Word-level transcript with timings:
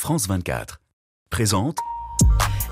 France 0.00 0.28
24. 0.28 0.80
Présente 1.28 1.76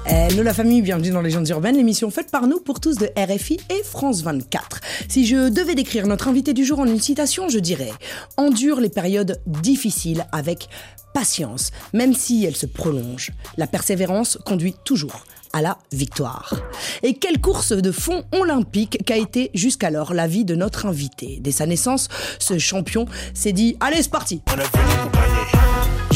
Hello 0.07 0.43
la 0.43 0.55
famille, 0.55 0.81
bienvenue 0.81 1.11
dans 1.11 1.21
Légendes 1.21 1.47
urbaines, 1.51 1.77
l'émission 1.77 2.11
faite 2.11 2.31
par 2.31 2.47
nous 2.47 2.59
pour 2.59 2.81
tous 2.81 2.97
de 2.97 3.11
RFI 3.19 3.59
et 3.69 3.83
France 3.85 4.23
24. 4.23 4.81
Si 5.11 5.27
je 5.27 5.51
devais 5.51 5.75
décrire 5.75 6.07
notre 6.07 6.29
invité 6.29 6.55
du 6.55 6.65
jour 6.65 6.79
en 6.79 6.87
une 6.87 6.99
citation, 6.99 7.51
je 7.51 7.59
dirais 7.59 7.93
Endure 8.39 8.81
les 8.81 8.89
périodes 8.89 9.43
difficiles 9.45 10.25
avec 10.33 10.71
patience, 11.13 11.71
même 11.93 12.15
si 12.15 12.47
elles 12.47 12.57
se 12.57 12.65
prolongent. 12.65 13.33
La 13.59 13.67
persévérance 13.67 14.39
conduit 14.47 14.75
toujours 14.83 15.27
à 15.53 15.61
la 15.61 15.77
victoire. 15.93 16.55
Et 17.03 17.13
quelle 17.13 17.43
course 17.43 17.73
de 17.73 17.93
fond 17.93 18.25
olympique 18.33 19.05
qu'a 19.05 19.19
été 19.19 19.51
jusqu'alors 19.53 20.15
la 20.15 20.27
vie 20.27 20.47
de 20.47 20.55
notre 20.55 20.87
invité? 20.87 21.41
Dès 21.43 21.53
sa 21.53 21.67
naissance, 21.67 22.09
ce 22.39 22.57
champion 22.57 23.05
s'est 23.35 23.53
dit 23.53 23.77
Allez, 23.81 24.03
c'est 24.03 24.11
parti 24.11 24.41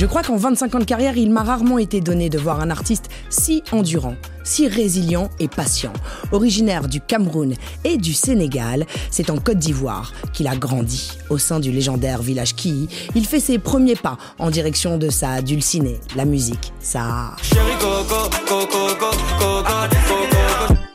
je 0.02 0.06
crois 0.08 0.24
qu'en 0.24 0.34
25 0.34 0.74
ans 0.74 0.78
de 0.80 0.84
carrière, 0.84 1.16
il 1.16 1.30
m'a 1.30 1.44
rarement 1.44 1.78
été 1.78 2.00
donné 2.00 2.28
de 2.28 2.36
voir 2.36 2.60
un 2.60 2.70
artiste 2.70 3.08
si 3.30 3.62
endurant, 3.70 4.16
si 4.42 4.66
résilient 4.66 5.30
et 5.38 5.46
patient. 5.46 5.92
Originaire 6.32 6.88
du 6.88 7.00
Cameroun 7.00 7.54
et 7.84 7.98
du 7.98 8.12
Sénégal, 8.12 8.84
c'est 9.12 9.30
en 9.30 9.38
Côte 9.38 9.58
d'Ivoire 9.58 10.12
qu'il 10.32 10.48
a 10.48 10.56
grandi. 10.56 11.16
Au 11.30 11.38
sein 11.38 11.60
du 11.60 11.70
légendaire 11.70 12.20
village 12.20 12.56
Ki, 12.56 12.88
il 13.14 13.24
fait 13.24 13.38
ses 13.38 13.60
premiers 13.60 13.94
pas 13.94 14.18
en 14.40 14.50
direction 14.50 14.98
de 14.98 15.08
sa 15.08 15.40
dulcinée, 15.40 16.00
la 16.16 16.24
musique, 16.24 16.72
sa... 16.80 17.36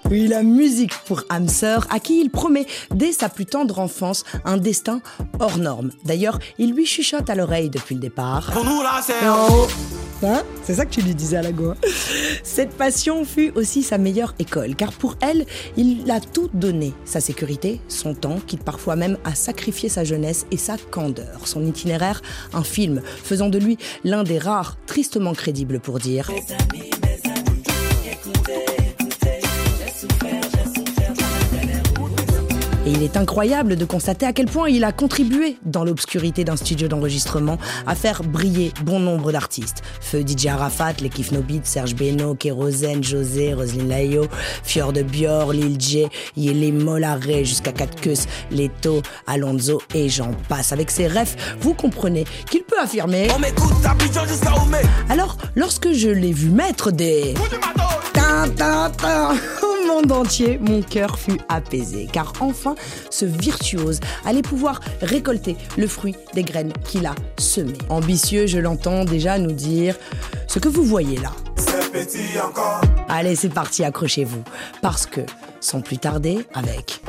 Oui, 0.10 0.28
la 0.28 0.42
musique 0.42 0.94
pour 1.06 1.24
Hamster, 1.30 1.86
à 1.90 2.00
qui 2.00 2.22
il 2.22 2.30
promet 2.30 2.66
dès 2.94 3.12
sa 3.12 3.28
plus 3.28 3.46
tendre 3.46 3.80
enfance 3.80 4.24
un 4.46 4.58
destin 4.58 5.02
hors 5.40 5.58
norme. 5.58 5.92
D'ailleurs, 6.06 6.40
il 6.58 6.74
lui 6.74 6.86
chuchote 6.86 7.30
à 7.30 7.36
l'oreille 7.36 7.70
depuis 7.70 7.96
le 7.96 8.02
départ. 8.02 8.52
Pour 8.52 8.64
nous 8.64 8.82
là, 8.82 9.02
c'est 9.06 9.14
Hein? 10.24 10.42
C'est 10.64 10.74
ça 10.76 10.86
que 10.86 10.92
tu 10.92 11.02
lui 11.02 11.14
disais 11.14 11.38
à 11.38 11.42
la 11.44 11.52
go. 11.52 11.74
Cette 12.44 12.72
passion 12.72 13.24
fut 13.24 13.52
aussi 13.56 13.84
sa 13.84 14.00
meilleure 14.00 14.34
école, 14.40 14.76
car 14.76 14.92
pour 14.92 15.16
elle, 15.22 15.46
il 15.76 16.10
a 16.10 16.20
tout 16.20 16.50
donné. 16.54 16.94
Sa 17.06 17.20
sécurité, 17.20 17.82
son 17.88 18.16
temps, 18.16 18.40
quitte 18.48 18.64
parfois 18.64 18.96
même 18.96 19.18
à 19.26 19.36
sacrifier 19.36 19.90
sa 19.90 20.04
jeunesse 20.04 20.48
et 20.50 20.58
sa 20.58 20.78
candeur. 20.90 21.42
Son 21.48 21.64
itinéraire, 21.66 22.22
un 22.54 22.64
film, 22.64 23.02
faisant 23.24 23.50
de 23.50 23.60
lui 23.60 23.78
l'un 24.04 24.24
des 24.24 24.40
rares 24.40 24.78
tristement 24.88 25.34
crédibles 25.34 25.80
pour 25.80 26.00
dire... 26.00 26.32
Et 32.88 32.92
il 32.92 33.04
est 33.04 33.18
incroyable 33.18 33.76
de 33.76 33.84
constater 33.84 34.26
à 34.26 34.32
quel 34.32 34.46
point 34.46 34.70
il 34.70 34.86
a 34.86 34.94
contribué 34.94 35.58
dans 35.66 35.84
l'obscurité 35.84 36.46
d'un 36.46 36.56
studio 36.56 36.88
d'enregistrement 36.88 37.58
à 37.86 37.96
faire 37.96 38.24
briller 38.24 38.72
bon 38.86 39.02
nombre 39.02 39.34
d'artistes. 39.34 39.84
Feu 40.00 40.24
DJ 40.26 40.46
Arafat, 40.46 40.94
l'équipe 41.02 41.30
Nobit, 41.34 41.60
Serge 41.66 41.96
Beno, 41.96 42.34
Kérosène, 42.36 43.04
José, 43.04 43.54
Roselyne 43.54 43.90
Layo, 43.90 44.28
Fior 44.64 44.94
de 44.94 45.02
Bior, 45.02 45.52
Lil 45.52 45.76
J, 45.78 46.08
Yele 46.38 46.74
Molaré, 46.74 47.44
jusqu'à 47.44 47.74
Katkus, 47.74 48.26
Leto, 48.52 49.02
Alonso 49.26 49.82
et 49.94 50.08
j'en 50.08 50.32
passe. 50.48 50.72
Avec 50.72 50.90
ses 50.90 51.10
refs, 51.10 51.36
vous 51.60 51.74
comprenez 51.74 52.24
qu'il 52.50 52.64
peut 52.64 52.80
affirmer. 52.80 53.28
On 53.36 53.40
m'écoute. 53.40 53.74
Alors, 55.10 55.36
lorsque 55.58 55.92
je 55.92 56.08
l'ai 56.08 56.32
vu 56.32 56.52
mettre 56.52 56.92
des. 56.92 57.34
Monde 59.88 60.12
entier, 60.12 60.60
mon 60.60 60.82
cœur 60.82 61.18
fut 61.18 61.40
apaisé, 61.50 62.08
car 62.12 62.34
enfin, 62.40 62.76
ce 63.10 63.26
virtuose 63.26 64.00
allait 64.26 64.42
pouvoir 64.42 64.80
récolter 65.02 65.58
le 65.78 65.88
fruit 65.88 66.16
des 66.34 66.44
graines 66.44 66.74
qu'il 66.84 67.06
a 67.06 67.16
semées. 67.38 67.78
Ambitieux, 67.90 68.48
je 68.48 68.60
l'entends 68.60 69.06
déjà 69.06 69.40
nous 69.40 69.52
dire 69.52 69.96
ce 70.48 70.60
que 70.60 70.68
vous 70.68 70.84
voyez 70.84 71.18
là. 71.18 71.32
Petit 71.94 72.40
encore. 72.40 72.82
Allez, 73.08 73.36
c'est 73.36 73.50
parti, 73.50 73.84
accrochez-vous, 73.84 74.44
parce 74.82 75.06
que, 75.06 75.22
sans 75.60 75.82
plus 75.82 75.98
tarder, 75.98 76.46
avec. 76.54 77.02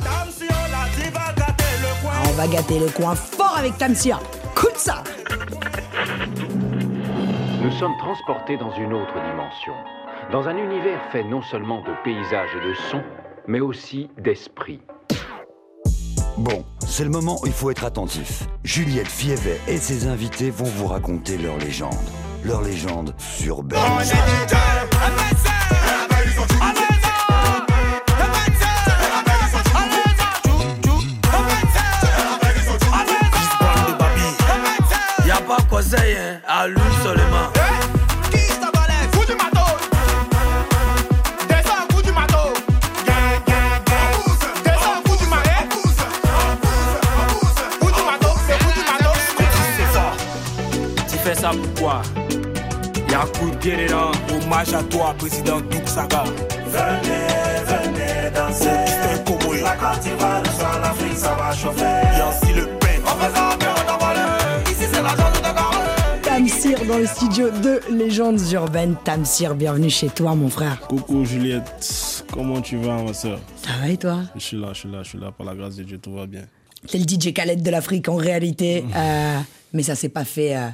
On 2.24 2.32
va 2.32 2.46
gâter 2.46 2.78
le 2.78 2.88
coin 2.88 3.14
fort 3.14 3.56
avec 3.58 3.76
Tamsia. 3.76 4.20
Écoute 4.52 4.76
ça 4.76 5.02
Nous 7.62 7.70
sommes 7.78 7.96
transportés 7.98 8.56
dans 8.56 8.74
une 8.76 8.92
autre 8.92 9.14
dimension, 9.14 9.74
dans 10.30 10.46
un 10.46 10.56
univers 10.56 11.00
fait 11.10 11.24
non 11.24 11.40
seulement 11.42 11.80
de 11.80 11.92
paysages 12.04 12.50
et 12.54 12.68
de 12.68 12.74
sons, 12.74 13.02
mais 13.46 13.60
aussi 13.60 14.10
d'esprit. 14.18 14.80
Bon, 16.36 16.64
c'est 16.86 17.04
le 17.04 17.10
moment 17.10 17.36
où 17.42 17.46
il 17.46 17.52
faut 17.52 17.70
être 17.70 17.84
attentif. 17.84 18.44
Juliette 18.62 19.08
Fievet 19.08 19.58
et 19.66 19.78
ses 19.78 20.06
invités 20.06 20.50
vont 20.50 20.66
vous 20.66 20.86
raconter 20.86 21.38
leur 21.38 21.56
légende. 21.58 21.94
Leur 22.44 22.62
légende 22.62 23.14
sur 23.18 23.62
Ben. 23.62 23.78
Y'a 35.26 35.36
pas 35.36 35.58
conseil, 35.68 36.16
hein, 36.16 36.40
à 36.46 36.68
lui 36.68 36.80
seulement. 37.02 37.57
De 53.40 53.56
pied 53.56 53.76
dedans. 53.76 54.10
Hommage 54.32 54.74
à 54.74 54.82
toi, 54.82 55.14
président 55.16 55.60
Douk 55.60 55.86
Saga. 55.86 56.24
Venez, 56.66 57.28
venez 57.66 58.30
danser. 58.34 58.68
Comoé. 59.24 59.60
La 59.60 59.76
Côte 59.76 60.00
d'Ivoire, 60.02 60.42
le 60.42 60.50
soir, 60.50 60.80
l'Afrique, 60.80 61.16
ça 61.16 61.34
va 61.34 61.52
chauffer. 61.54 61.84
Y'a 61.84 62.28
aussi 62.28 62.52
le 62.52 62.66
pain. 62.78 62.86
On 63.04 63.20
fait 63.20 63.34
ça 63.34 63.56
bien, 63.58 63.74
on 63.76 63.94
envolé. 63.94 64.20
Ici, 64.70 64.84
c'est 64.92 65.02
la 65.02 65.10
journée 65.10 65.38
de. 65.42 66.24
Tamsir 66.24 66.84
dans 66.86 66.98
le 66.98 67.06
studio 67.06 67.50
de 67.50 67.80
Légendes 67.90 68.40
Urbaines. 68.52 68.96
Tamsir, 69.04 69.54
bienvenue 69.54 69.90
chez 69.90 70.08
toi, 70.08 70.34
mon 70.34 70.48
frère. 70.48 70.80
Coucou 70.88 71.24
Juliette, 71.24 72.24
comment 72.32 72.60
tu 72.60 72.76
vas 72.76 73.02
ma 73.02 73.14
soeur? 73.14 73.38
Ça 73.56 73.70
va 73.80 73.88
et 73.88 73.96
toi? 73.96 74.22
Je 74.34 74.40
suis 74.40 74.60
là, 74.60 74.68
je 74.72 74.80
suis 74.80 74.90
là, 74.90 75.02
je 75.02 75.08
suis 75.10 75.18
là, 75.18 75.30
par 75.30 75.46
la 75.46 75.54
grâce 75.54 75.76
de 75.76 75.84
Dieu, 75.84 75.98
tout 75.98 76.12
va 76.12 76.26
bien. 76.26 76.42
T'es 76.88 76.98
le 76.98 77.04
DJ 77.04 77.32
Khaled 77.32 77.62
de 77.62 77.70
l'Afrique 77.70 78.08
en 78.08 78.16
réalité. 78.16 78.84
Euh, 78.94 79.38
mais 79.72 79.82
ça 79.82 79.94
s'est 79.94 80.08
pas 80.08 80.24
fait 80.24 80.56
euh, 80.56 80.68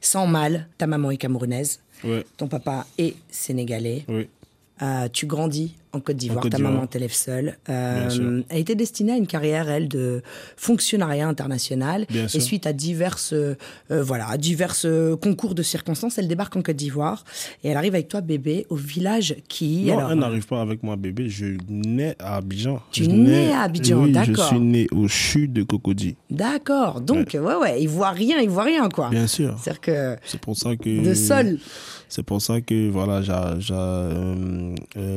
sans 0.00 0.26
mal. 0.26 0.66
Ta 0.78 0.86
maman 0.86 1.10
est 1.10 1.16
camerounaise. 1.16 1.80
Ouais, 2.04 2.24
Ton 2.36 2.48
papa 2.48 2.86
est 2.98 3.14
sénégalais. 3.30 4.04
oui, 4.08 4.28
Euh, 4.82 5.08
tu 5.12 5.26
grandis 5.26 5.74
en 5.92 6.00
Côte 6.00 6.16
d'Ivoire. 6.16 6.48
Ta 6.48 6.58
maman 6.58 6.86
t'élève 6.86 7.12
seule. 7.12 7.58
Euh, 7.68 8.42
elle 8.48 8.58
était 8.58 8.74
destinée 8.74 9.12
à 9.12 9.16
une 9.16 9.26
carrière, 9.26 9.68
elle, 9.68 9.88
de 9.88 10.22
fonctionnariat 10.56 11.26
international. 11.26 12.06
Bien 12.08 12.26
et 12.26 12.28
sûr. 12.28 12.42
suite 12.42 12.66
à 12.66 12.72
diverses, 12.72 13.32
euh, 13.32 13.56
euh, 13.90 14.02
voilà, 14.02 14.28
à 14.28 14.36
divers 14.36 14.74
euh, 14.84 15.16
concours 15.16 15.54
de 15.54 15.62
circonstances, 15.62 16.18
elle 16.18 16.28
débarque 16.28 16.56
en 16.56 16.62
Côte 16.62 16.76
d'Ivoire 16.76 17.24
et 17.64 17.68
elle 17.68 17.76
arrive 17.76 17.94
avec 17.94 18.08
toi, 18.08 18.20
bébé, 18.20 18.66
au 18.68 18.76
village 18.76 19.36
qui. 19.48 19.84
Non, 19.86 19.98
alors, 19.98 20.12
elle 20.12 20.18
n'arrive 20.18 20.46
pas 20.46 20.60
avec 20.60 20.82
moi, 20.82 20.96
bébé. 20.96 21.28
Je 21.28 21.56
nais 21.68 22.16
à 22.18 22.36
Abidjan. 22.36 22.80
Tu 22.92 23.08
nais 23.08 23.52
à 23.52 23.62
Abidjan, 23.62 24.02
oui, 24.02 24.12
d'accord. 24.12 24.44
Je 24.44 24.56
suis 24.56 24.60
né 24.60 24.86
au 24.92 25.08
CHU 25.08 25.48
de 25.48 25.62
Cocody. 25.62 26.16
D'accord. 26.30 27.00
Donc, 27.00 27.30
ouais, 27.34 27.54
ouais, 27.56 27.82
il 27.82 27.88
voit 27.88 28.10
rien, 28.10 28.38
il 28.38 28.48
voit 28.48 28.64
rien, 28.64 28.88
quoi. 28.88 29.10
Bien 29.10 29.26
sûr. 29.26 29.56
C'est-à-dire 29.58 29.80
que 29.80 30.16
C'est 30.24 30.40
pour 30.40 30.56
ça 30.56 30.76
que. 30.76 31.04
de 31.04 31.14
sol. 31.14 31.58
C'est 32.10 32.24
pour 32.24 32.42
ça 32.42 32.60
que, 32.60 32.90
voilà, 32.90 33.22
euh, 33.70 34.74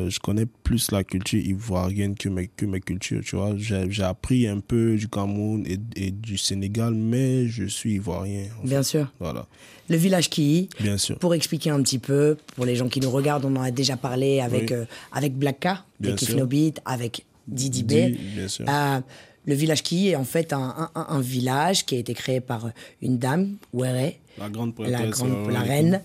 je 0.10 0.20
connais 0.20 0.46
plus 0.64 0.92
la 0.92 1.04
culture 1.04 1.40
ivoirienne 1.44 2.16
que 2.16 2.30
mes, 2.30 2.48
que 2.48 2.66
mes 2.66 2.80
cultures, 2.80 3.22
tu 3.24 3.36
vois. 3.36 3.54
J'ai 3.58 4.04
appris 4.04 4.48
un 4.48 4.60
peu 4.60 4.96
du 4.96 5.08
Cameroun 5.08 5.64
et, 5.68 5.78
et 5.96 6.12
du 6.12 6.38
Sénégal, 6.38 6.94
mais 6.94 7.48
je 7.48 7.66
suis 7.66 7.94
ivoirien. 7.96 8.46
en 8.62 8.68
Bien 8.68 8.78
fait. 8.84 8.90
sûr. 8.90 9.12
Voilà, 9.20 9.46
Le 9.90 9.98
village 9.98 10.30
qui. 10.30 10.70
bien 10.80 10.98
sûr. 10.98 11.20
Pour 11.20 11.34
expliquer 11.36 11.70
un 11.72 11.82
petit 11.84 12.00
peu, 12.00 12.38
pour 12.56 12.66
les 12.66 12.76
gens 12.76 12.88
qui 12.88 13.00
nous 13.02 13.12
regardent, 13.12 13.46
on 13.46 13.56
en 13.58 13.62
a 13.62 13.72
déjà 13.72 13.98
parlé 13.98 14.40
avec, 14.40 14.70
Oui. 14.70 14.76
euh, 14.78 14.86
avec 15.12 15.36
Black 15.38 15.60
K, 15.60 15.68
Bien 16.00 16.12
l'équipe 16.12 16.30
sûr. 16.30 16.38
Nobit, 16.38 16.74
avec 16.86 17.26
Didi 17.48 17.84
B. 17.84 17.88
Di, 17.88 18.18
bien 18.36 18.48
sûr. 18.48 18.66
Euh, 18.70 19.00
le 19.46 19.54
village 19.56 19.84
qui 19.84 20.10
est 20.10 20.16
en 20.16 20.24
fait 20.24 20.54
un, 20.54 20.90
un- 20.96 21.06
un 21.10 21.20
village 21.22 21.86
qui 21.86 21.96
a 21.96 21.98
été 22.00 22.14
créé 22.14 22.40
par 22.42 22.70
une 23.02 23.18
dame, 23.18 23.56
Wéré, 23.74 24.20
La 24.38 24.50
grande 24.50 24.74
la, 24.80 25.06
grande, 25.08 25.48
euh, 25.48 25.52
la 25.52 25.60
reine, 25.62 26.02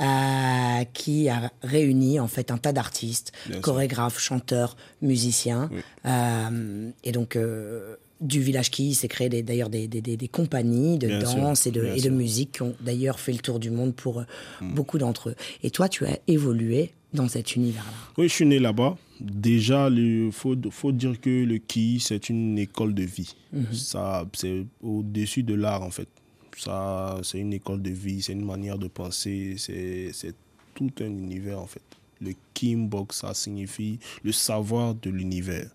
euh, 0.00 0.84
qui 0.92 1.28
a 1.28 1.50
réuni 1.62 2.18
en 2.20 2.28
fait 2.28 2.50
un 2.50 2.58
tas 2.58 2.72
d'artistes, 2.72 3.32
chorégraphes, 3.62 4.18
chanteurs, 4.18 4.76
musiciens. 5.02 5.68
Oui. 5.72 5.80
Euh, 6.06 6.90
et 7.04 7.12
donc, 7.12 7.36
euh, 7.36 7.96
du 8.20 8.42
village 8.42 8.70
qui 8.70 8.94
s'est 8.94 9.08
créé 9.08 9.28
d'ailleurs 9.30 9.70
des, 9.70 9.88
des, 9.88 10.02
des- 10.02 10.16
des 10.18 10.28
compagnies 10.28 10.98
de 10.98 11.06
Bien 11.08 11.24
sûr, 11.24 11.40
danse 11.40 11.66
et 11.66 11.70
de, 11.70 11.84
et. 11.96 12.10
Mm. 12.10 12.14
musique 12.14 12.52
qui 12.52 12.62
ont 12.62 12.74
d'ailleurs 12.80 13.18
fait 13.18 13.32
le 13.32 13.38
tour 13.38 13.58
du 13.58 13.70
monde 13.70 13.94
pour 13.94 14.20
euh, 14.20 14.24
beaucoup 14.60 14.98
d'entre 14.98 15.30
eux. 15.30 15.36
Et 15.62 15.70
toi, 15.70 15.88
tu 15.88 16.04
as 16.06 16.18
évolué 16.26 16.92
dans 17.12 17.28
cet 17.28 17.56
univers-là. 17.56 17.90
Oui, 18.18 18.28
je 18.28 18.34
suis 18.34 18.46
né 18.46 18.58
là-bas. 18.58 18.96
Déjà, 19.20 19.88
il 19.90 20.30
faut, 20.32 20.56
faut 20.70 20.92
dire 20.92 21.20
que 21.20 21.44
le 21.44 21.58
KI, 21.58 22.00
c'est 22.00 22.30
une 22.30 22.58
école 22.58 22.94
de 22.94 23.02
vie. 23.02 23.34
Mhm. 23.52 23.72
Ça, 23.72 24.26
c'est 24.32 24.64
au-dessus 24.82 25.42
de 25.42 25.54
l'art, 25.54 25.82
en 25.82 25.90
fait. 25.90 26.08
Ça, 26.56 27.18
c'est 27.22 27.38
une 27.38 27.52
école 27.52 27.80
de 27.80 27.90
vie, 27.90 28.22
c'est 28.22 28.32
une 28.32 28.44
manière 28.44 28.78
de 28.78 28.88
penser, 28.88 29.54
c'est 29.56 30.34
tout 30.74 30.90
un 31.00 31.06
univers 31.06 31.58
en 31.58 31.66
fait. 31.66 31.82
Le 32.20 32.32
Kimbok, 32.52 33.12
ça 33.14 33.32
signifie 33.32 33.98
le 34.22 34.32
savoir 34.32 34.94
de 34.94 35.08
l'univers. 35.08 35.70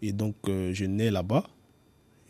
Et 0.00 0.12
donc, 0.12 0.36
euh, 0.48 0.72
je 0.72 0.84
nais 0.84 1.10
là-bas. 1.10 1.48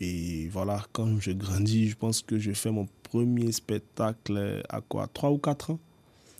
Et 0.00 0.48
voilà, 0.48 0.84
quand 0.92 1.20
je 1.20 1.32
grandis, 1.32 1.88
je 1.90 1.96
pense 1.96 2.22
que 2.22 2.38
je 2.38 2.52
fais 2.52 2.70
mon 2.70 2.88
premier 3.02 3.52
spectacle 3.52 4.62
à 4.68 4.80
quoi? 4.80 5.06
3 5.06 5.30
ou 5.30 5.38
4 5.38 5.72
ans? 5.72 5.78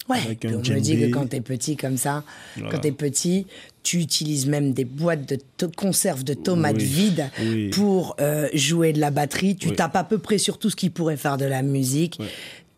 Ouais, 0.08 0.18
Avec 0.24 0.44
un 0.44 0.54
on 0.54 0.58
me 0.58 0.80
dit 0.80 0.98
que 0.98 1.06
quand 1.06 1.26
t'es 1.28 1.40
petit 1.40 1.76
comme 1.76 1.96
ça, 1.96 2.24
Voilà. 2.56 2.70
quand 2.72 2.78
t'es 2.80 2.90
petit, 2.92 3.46
tu 3.84 3.98
utilises 4.00 4.46
même 4.46 4.72
des 4.72 4.84
boîtes 4.84 5.28
de 5.28 5.66
conserve 5.76 6.24
de 6.24 6.34
tomates 6.34 6.76
Oui, 6.76 6.84
vides 6.84 7.30
oui. 7.40 7.70
pour 7.70 8.16
euh, 8.20 8.48
jouer 8.52 8.92
de 8.92 9.00
la 9.00 9.10
batterie. 9.12 9.54
Tu 9.56 9.68
Oui. 9.68 9.76
tapes 9.76 9.94
à 9.96 10.02
peu 10.04 10.18
près 10.18 10.38
sur 10.38 10.58
tout 10.58 10.70
ce 10.70 10.76
qui 10.76 10.90
pourrait 10.90 11.16
faire 11.16 11.36
de 11.36 11.44
la 11.44 11.62
musique. 11.62 12.18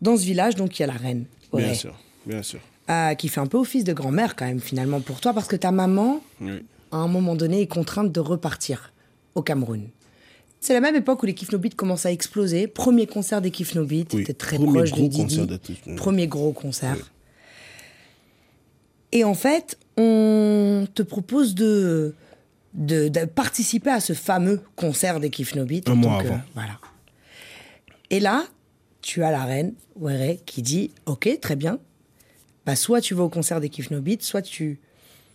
Dans 0.01 0.17
ce 0.17 0.23
village, 0.23 0.55
donc, 0.55 0.77
il 0.77 0.83
y 0.83 0.83
a 0.83 0.87
la 0.87 0.93
reine, 0.93 1.25
Bien 1.53 1.73
sûr, 1.73 1.95
bien 2.27 2.43
sûr. 2.43 2.59
euh, 2.91 3.15
qui 3.15 3.27
fait 3.27 3.39
un 3.41 3.47
peu 3.47 3.57
office 3.57 3.83
de 3.83 3.93
grand-mère 3.93 4.35
quand 4.35 4.45
même 4.45 4.59
finalement 4.59 4.99
pour 5.01 5.19
toi, 5.19 5.33
parce 5.33 5.47
que 5.47 5.55
ta 5.55 5.71
maman, 5.71 6.21
à 6.91 6.97
un 6.97 7.07
moment 7.07 7.35
donné, 7.35 7.61
est 7.61 7.67
contrainte 7.67 8.11
de 8.11 8.19
repartir 8.19 8.93
au 9.33 9.41
Cameroun. 9.41 9.87
C'est 10.59 10.73
la 10.73 10.81
même 10.81 10.95
époque 10.95 11.21
où 11.23 11.25
les 11.25 11.33
Kif 11.33 11.51
No 11.51 11.57
Beat 11.59 11.75
commencent 11.75 12.05
à 12.05 12.11
exploser. 12.11 12.67
Premier 12.67 13.05
concert 13.07 13.41
des 13.41 13.51
Kif 13.51 13.73
No 13.75 13.83
Beat, 13.85 14.13
Oui, 14.13 14.23
t'es 14.23 14.33
très 14.33 14.57
proche 14.57 14.91
de 14.93 15.07
Didi. 15.07 15.41
Premier 15.95 16.27
gros 16.27 16.51
concert. 16.53 16.97
Et 19.15 19.23
en 19.23 19.33
fait, 19.33 19.77
on 19.97 20.85
te 20.93 21.01
propose 21.01 21.55
de, 21.55 22.13
de, 22.73 23.07
de 23.07 23.25
participer 23.25 23.89
à 23.89 23.99
ce 24.01 24.11
fameux 24.13 24.61
concert 24.75 25.19
des 25.21 25.29
Kif 25.29 25.55
No 25.55 25.63
Beat. 25.65 25.89
Un 25.89 25.95
mois 25.95 26.21
que- 26.21 26.27
avant. 26.27 26.41
voilà. 26.53 26.77
Et 28.09 28.19
là, 28.19 28.45
tu 29.01 29.23
as 29.23 29.31
la 29.31 29.45
reine, 29.45 29.73
Were, 29.99 30.35
qui 30.45 30.61
dit 30.61 30.91
Ok, 31.05 31.29
très 31.41 31.55
bien. 31.55 31.79
Bah, 32.65 32.75
soit 32.75 32.99
tu 32.99 33.13
vas 33.13 33.23
au 33.23 33.29
concert 33.29 33.61
des 33.61 33.69
Kif 33.69 33.89
No 33.89 34.01
Beat, 34.01 34.21
soit 34.21 34.41
tu 34.41 34.79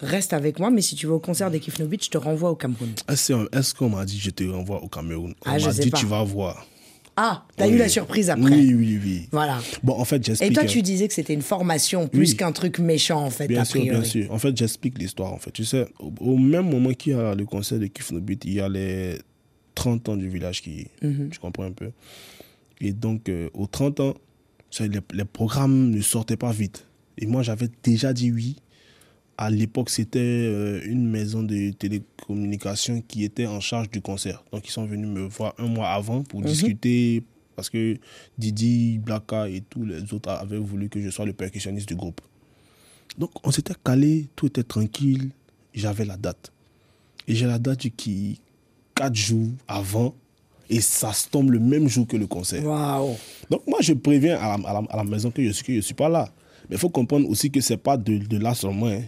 restes 0.01 0.33
avec 0.35 0.59
moi, 0.59 0.71
mais 0.71 0.83
si 0.83 0.95
tu 0.95 1.07
vas 1.07 1.15
au 1.15 1.21
concert 1.21 1.51
des 1.51 1.59
Kif 1.61 1.79
No 1.79 1.87
Beat, 1.87 2.05
je 2.05 2.11
te 2.11 2.19
renvoie 2.19 2.51
au 2.51 2.57
Cameroun. 2.57 2.93
Est-ce 3.09 3.33
est-ce 3.57 3.75
qu'on 3.75 3.89
m'a 3.89 4.05
dit 4.05 4.19
je 4.19 4.31
te 4.31 4.45
renvoie 4.45 4.83
au 4.83 4.89
Cameroun? 4.89 5.35
On 5.47 5.51
Ah, 5.51 5.59
je 5.59 5.67
m'a 5.67 5.73
dit 5.73 5.89
pas. 5.91 5.99
tu 5.99 6.07
vas 6.07 6.23
voir. 6.23 6.67
Ah, 7.17 7.45
t'as 7.57 7.67
Oui. 7.67 7.75
eu 7.75 7.79
la 7.79 7.89
surprise 7.89 8.31
après. 8.31 8.51
Oui, 8.51 8.73
oui, 8.75 8.99
oui. 9.03 9.29
Voilà. 9.33 9.59
Bon, 9.83 9.95
en 9.95 10.05
fait, 10.05 10.25
j'explique. 10.25 10.51
Et 10.53 10.55
toi, 10.55 10.63
euh, 10.63 10.67
tu 10.67 10.81
disais 10.83 11.07
que 11.09 11.15
c'était 11.15 11.35
une 11.35 11.43
formation 11.43 12.09
plus 12.09 12.31
Oui. 12.31 12.37
qu'un 12.37 12.53
truc 12.53 12.79
méchant, 12.79 13.23
en 13.25 13.31
fait, 13.31 13.47
Bien 13.49 13.63
a 13.63 13.65
sûr, 13.65 13.81
priori. 13.81 13.99
bien 14.01 14.09
sûr. 14.09 14.33
En 14.33 14.39
fait, 14.39 14.57
j'explique 14.57 14.99
l'histoire. 14.99 15.33
En 15.33 15.39
fait, 15.39 15.51
tu 15.51 15.65
sais, 15.65 15.87
au, 15.99 16.13
au 16.21 16.37
même 16.39 16.71
moment 16.71 16.93
qu'il 16.93 17.13
y 17.13 17.17
a 17.17 17.35
le 17.35 17.45
concert 17.45 17.79
de 17.79 17.87
Kif 17.87 18.13
il 18.45 18.53
y 18.55 18.61
a 18.61 18.69
les 18.69 19.19
30 19.75 20.09
ans 20.09 20.17
du 20.17 20.29
village 20.29 20.63
qui. 20.63 20.87
Mhm. 21.03 21.29
Tu 21.31 21.39
comprends 21.39 21.65
un 21.65 21.73
peu 21.73 21.91
Et 22.81 22.93
donc, 22.93 23.29
euh, 23.29 23.51
aux 23.55 23.67
30 23.67 24.01
ans, 24.01 24.15
les 24.81 25.25
programmes 25.25 25.91
ne 25.91 26.01
sortaient 26.01 26.37
pas 26.37 26.53
vite. 26.53 26.87
Et 27.19 27.27
moi, 27.27 27.43
j'avais 27.43 27.69
déjà 27.83 28.13
dit 28.13 28.31
oui. 28.33 28.57
À 29.43 29.49
l'époque, 29.49 29.89
c'était 29.89 30.19
euh, 30.21 30.81
une 30.85 31.07
maison 31.09 31.43
de 31.43 31.71
télécommunications 31.71 33.01
qui 33.01 33.25
était 33.25 33.47
en 33.47 33.59
charge 33.61 33.89
du 33.91 34.03
concert. 34.03 34.45
Donc, 34.53 34.67
ils 34.69 34.71
sont 34.71 34.85
venus 34.85 35.09
me 35.09 35.27
voir 35.27 35.55
un 35.59 35.67
mois 35.67 35.89
avant 35.89 36.19
Mhm. 36.19 36.25
pour 36.25 36.43
discuter. 36.43 37.23
Parce 37.57 37.71
que 37.71 37.97
Didi, 38.39 38.99
Blaka 38.99 39.49
et 39.49 39.63
tous 39.63 39.85
les 39.85 40.13
autres 40.13 40.29
avaient 40.31 40.59
voulu 40.59 40.89
que 40.91 41.01
je 41.01 41.09
sois 41.11 41.25
le 41.25 41.33
percussionniste 41.33 41.89
du 41.89 41.95
groupe. 41.97 42.21
Donc, 43.19 43.31
on 43.43 43.51
s'était 43.51 43.75
calé, 43.83 44.29
tout 44.37 44.47
était 44.47 44.63
tranquille. 44.63 45.31
J'avais 45.75 46.05
la 46.05 46.17
date. 46.19 46.53
Et 47.27 47.35
j'ai 47.35 47.47
la 47.47 47.59
date 47.59 47.87
qui, 47.97 48.41
quatre 48.95 49.15
jours 49.15 49.49
avant, 49.69 50.15
et 50.69 50.81
ça 50.83 51.13
se 51.15 51.29
tombe 51.29 51.51
le 51.51 51.61
même 51.61 51.89
jour 51.89 52.07
que 52.07 52.17
le 52.17 52.27
concert. 52.27 52.63
Donc, 53.51 53.67
moi, 53.67 53.79
je 53.81 53.95
préviens 53.95 54.39
à 54.39 54.57
la, 54.59 54.69
à 54.69 54.73
la- 54.75 54.89
à 54.91 54.97
la 54.99 55.05
maison 55.05 55.31
que 55.31 55.43
je 55.43 55.51
suis, 55.51 55.77
je 55.77 55.81
suis 55.81 55.95
pas 55.95 56.09
là. 56.11 56.31
Mais 56.69 56.77
il 56.77 56.79
faut 56.79 56.91
comprendre 56.91 57.29
aussi 57.29 57.51
que 57.51 57.61
c'est 57.61 57.77
pas 57.79 57.97
de, 57.97 58.19
de 58.19 58.37
là 58.39 58.55
seulement. 58.55 58.87
Hein. 58.87 59.03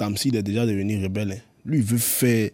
Tamsi, 0.00 0.28
il 0.28 0.36
est 0.36 0.42
déjà 0.42 0.64
devenu 0.66 1.02
rebelle. 1.02 1.32
hein. 1.32 1.40
Lui, 1.66 1.78
il 1.78 1.84
veut 1.84 1.98
faire 1.98 2.50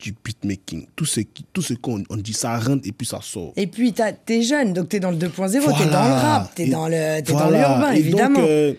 du 0.00 0.14
beatmaking. 0.24 0.86
Tout 0.96 1.04
ce, 1.04 1.20
qui- 1.20 1.44
tout 1.52 1.62
ce 1.62 1.74
qu'on 1.74 2.02
on 2.10 2.16
dit, 2.16 2.32
ça 2.32 2.58
rentre 2.58 2.86
et 2.88 2.92
puis 2.92 3.06
ça 3.06 3.20
sort. 3.22 3.52
Et 3.56 3.66
puis, 3.68 3.92
t'as- 3.92 4.12
t'es 4.12 4.42
jeune, 4.42 4.72
donc 4.72 4.88
t'es 4.88 5.00
dans 5.00 5.10
le 5.10 5.16
2.0, 5.16 5.66
t'es 5.66 5.74
Voilà. 5.74 5.86
dans 5.92 6.04
le 6.08 6.12
rap, 6.14 6.54
t'es 6.54 6.66
Et 6.66 6.70
dans 6.70 6.88
le- 6.88 7.20
t'es 7.22 7.32
dans 7.32 7.38
voilà. 7.38 7.58
l'urbain, 7.68 7.92
Et 7.94 7.98
évidemment. 8.00 8.38
Donc, 8.40 8.48
euh, 8.48 8.74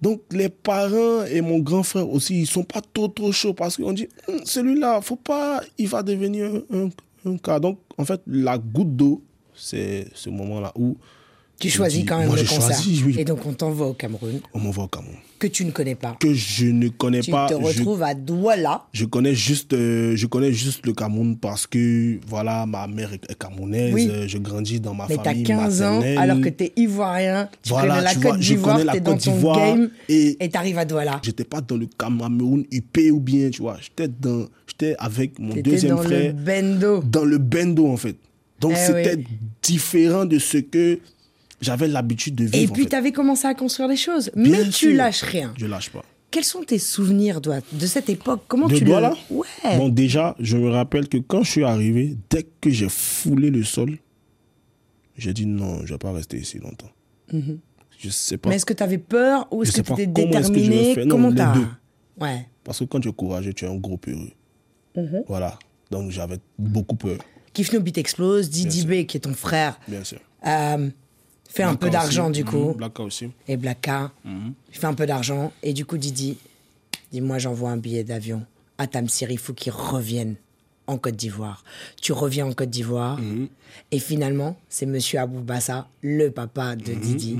donc, 0.00 0.20
les 0.32 0.48
parents 0.48 1.24
et 1.24 1.40
mon 1.40 1.58
grand 1.58 1.82
frère 1.82 2.08
aussi, 2.08 2.40
ils 2.42 2.46
sont 2.46 2.64
pas 2.64 2.80
trop 2.92 3.08
trop 3.08 3.32
chauds 3.32 3.54
parce 3.54 3.76
qu'on 3.76 3.92
dit, 3.92 4.08
Hum, 4.28 4.40
celui-là, 4.44 5.00
faut 5.02 5.16
pas, 5.16 5.60
il 5.78 5.88
va 5.88 6.02
devenir 6.02 6.46
un, 6.72 6.86
un- 6.86 6.90
un 7.32 7.36
cas. 7.38 7.58
Donc, 7.60 7.78
en 7.98 8.04
fait, 8.04 8.20
la 8.26 8.58
goutte 8.58 8.94
d'eau, 8.96 9.22
c'est 9.54 10.06
ce 10.14 10.30
moment-là 10.30 10.72
où 10.76 10.96
tu 11.58 11.70
choisis 11.70 12.00
dis, 12.00 12.04
quand 12.06 12.18
même 12.18 12.26
moi, 12.28 12.36
le 12.36 12.42
je 12.44 12.48
concert. 12.48 12.76
choisis, 12.76 13.02
oui. 13.04 13.14
Et 13.18 13.24
donc, 13.24 13.44
on 13.46 13.52
t'envoie 13.52 13.88
au 13.88 13.94
Cameroun, 13.94 14.40
on 14.52 14.58
m'envoie 14.60 14.84
au 14.84 14.88
Cameroun. 14.88 15.16
que 15.38 15.46
tu 15.46 15.64
ne 15.64 15.70
connais 15.70 15.94
pas. 15.94 16.16
Que 16.20 16.32
je 16.34 16.66
ne 16.66 16.88
connais 16.88 17.20
Tu 17.20 17.30
pas. 17.30 17.46
te 17.48 17.54
je- 17.54 17.58
retrouves 17.62 18.02
à 18.02 18.14
Douala. 18.14 18.84
Je 18.92 19.04
connais 19.04 19.34
juste, 19.34 19.72
euh, 19.74 20.16
je 20.16 20.26
connais 20.26 20.52
juste 20.52 20.84
le 20.86 20.92
Cameroun 20.92 21.36
parce 21.36 21.66
que 21.66 22.18
voilà, 22.26 22.64
ma 22.66 22.86
mère 22.86 23.12
est 23.12 23.38
camerounaise. 23.38 23.92
Oui. 23.94 24.08
euh, 24.10 24.26
je 24.28 24.38
grandis 24.38 24.80
dans 24.80 24.94
ma 24.94 25.06
Mais 25.08 25.16
t'as 25.16 25.24
famille 25.24 25.42
15 25.44 25.82
ans, 25.82 26.00
alors 26.16 26.40
que 26.40 26.48
t'es 26.48 26.72
ivoirien, 26.76 27.48
tu 27.62 27.68
Voilà, 27.70 27.94
connais 27.96 28.04
la 28.04 28.12
tu 28.14 28.20
Côte 28.20 28.36
je 28.40 28.48
d'Ivoire, 28.54 28.74
connais 28.76 28.84
la 28.86 28.92
t'es 28.94 29.00
dans 29.00 29.12
Côte 29.12 29.24
ton 29.24 29.32
d'Ivoire 29.34 29.58
game, 29.58 29.90
et- 30.08 30.48
t'arrives 30.50 30.78
à 30.78 30.84
Douala. 30.84 31.20
J'étais 31.22 31.44
pas 31.44 31.60
dans 31.60 31.76
le 31.76 31.86
Cameroun 31.98 32.64
IP 32.70 32.98
ou 33.12 33.20
bien, 33.20 33.50
tu 33.50 33.60
vois. 33.62 33.76
J'étais 33.80 34.08
dans, 34.08 34.46
j'étais 34.66 34.94
avec 34.98 35.38
mon 35.38 35.54
deuxième 35.54 35.96
dans 35.96 36.02
le 36.02 36.06
frère 36.08 36.34
bendo. 36.34 37.02
dans 37.02 37.24
le 37.24 37.38
bendo 37.38 37.86
en 37.88 37.96
fait. 37.96 38.16
Donc 38.58 38.72
Eh 38.74 38.86
c'était 38.86 39.16
oui. 39.16 39.26
différent 39.62 40.24
de 40.24 40.38
ce 40.38 40.56
que 40.58 40.98
j'avais 41.60 41.88
l'habitude 41.88 42.34
de 42.34 42.44
vivre. 42.44 42.56
Et 42.56 42.68
en 42.68 42.72
puis, 42.72 42.82
fait. 42.84 42.88
t'avais 42.90 43.12
commencé 43.12 43.46
à 43.46 43.54
construire 43.54 43.88
des 43.88 43.96
choses. 43.96 44.30
Bien 44.34 44.64
mais 44.64 44.68
tu 44.70 44.94
lâches 44.94 45.22
rien. 45.22 45.54
Je 45.56 45.66
lâche 45.66 45.90
pas. 45.90 46.04
Quels 46.30 46.44
sont 46.44 46.62
tes 46.64 46.78
souvenirs, 46.78 47.40
de 47.40 47.86
cette 47.86 48.10
époque? 48.10 48.42
Comment 48.48 48.66
De 48.68 48.76
tu 48.76 48.84
Douala 48.84 49.14
le... 49.30 49.36
Ouais. 49.36 49.78
Bon, 49.78 49.88
déjà, 49.88 50.36
je 50.38 50.56
me 50.56 50.68
rappelle 50.70 51.08
que 51.08 51.18
quand 51.18 51.42
je 51.42 51.50
suis 51.50 51.64
arrivé, 51.64 52.16
dès 52.28 52.42
que 52.60 52.68
j'ai 52.68 52.88
foulé 52.90 53.50
le 53.50 53.62
sol, 53.64 53.96
j'ai 55.16 55.32
dit 55.32 55.46
non, 55.46 55.80
je 55.86 55.94
vais 55.94 55.98
pas 55.98 56.12
rester 56.12 56.36
ici 56.36 56.58
longtemps. 56.58 56.90
Je 57.98 58.10
sais 58.10 58.36
pas. 58.36 58.50
Mais 58.50 58.56
est-ce 58.56 58.66
que 58.66 58.74
t'avais 58.74 58.98
peur 58.98 59.48
ou 59.50 59.62
est-ce 59.62 59.80
que 59.80 59.88
je 59.88 59.94
vais 59.94 60.06
déterminé? 60.06 61.06
Comment 61.08 61.30
les 61.30 61.36
t'as. 61.36 61.54
Ouais. 62.20 62.46
Parce 62.64 62.80
que 62.80 62.84
quand 62.84 63.00
tu 63.00 63.08
es 63.08 63.12
courageux, 63.12 63.52
tu 63.54 63.64
es 63.64 63.68
un 63.68 63.76
gros 63.76 63.96
peureux. 63.96 64.32
Mhm. 64.96 65.22
Voilà. 65.28 65.58
Donc 65.90 66.10
j'avais 66.10 66.38
beaucoup 66.58 66.96
peur, 66.96 67.18
Kifno 67.52 67.80
Beat 67.80 67.96
explose, 67.98 68.50
Didi. 68.50 68.84
B, 68.84 69.06
qui 69.06 69.16
est 69.16 69.20
ton 69.20 69.32
frère, 69.34 69.78
bien 69.88 70.02
sûr. 70.04 70.18
euh, 70.46 70.90
fait 71.48 71.62
un 71.62 71.74
peu 71.74 71.90
d'argent 71.90 72.30
du 72.30 72.44
coup. 72.44 72.68
Mhm, 72.70 72.74
Blacka 72.74 73.02
aussi. 73.02 73.28
Et 73.48 73.56
Blacka, 73.56 74.12
il 74.24 74.52
fait 74.78 74.86
un 74.86 74.94
peu 74.94 75.06
d'argent. 75.06 75.52
Et 75.62 75.72
du 75.72 75.84
coup, 75.84 75.96
Didi 75.98 76.36
dit 77.12 77.20
Moi, 77.20 77.38
j'envoie 77.38 77.70
un 77.70 77.76
billet 77.76 78.04
d'avion 78.04 78.44
à 78.78 78.86
Tamsir, 78.86 79.30
il 79.30 79.38
faut 79.38 79.54
qu'il 79.54 79.72
revienne 79.72 80.34
en 80.86 80.98
Côte 80.98 81.16
d'Ivoire. 81.16 81.64
Tu 82.00 82.12
reviens 82.12 82.46
en 82.46 82.52
Côte 82.52 82.70
d'Ivoire. 82.70 83.18
Mhm. 83.18 83.48
Et 83.90 83.98
finalement, 83.98 84.56
c'est 84.68 84.86
monsieur 84.86 85.18
Abou 85.18 85.40
Bassa, 85.40 85.88
le 86.02 86.30
papa 86.30 86.76
de 86.76 86.92
Mhm, 86.92 87.00
Didi, 87.00 87.36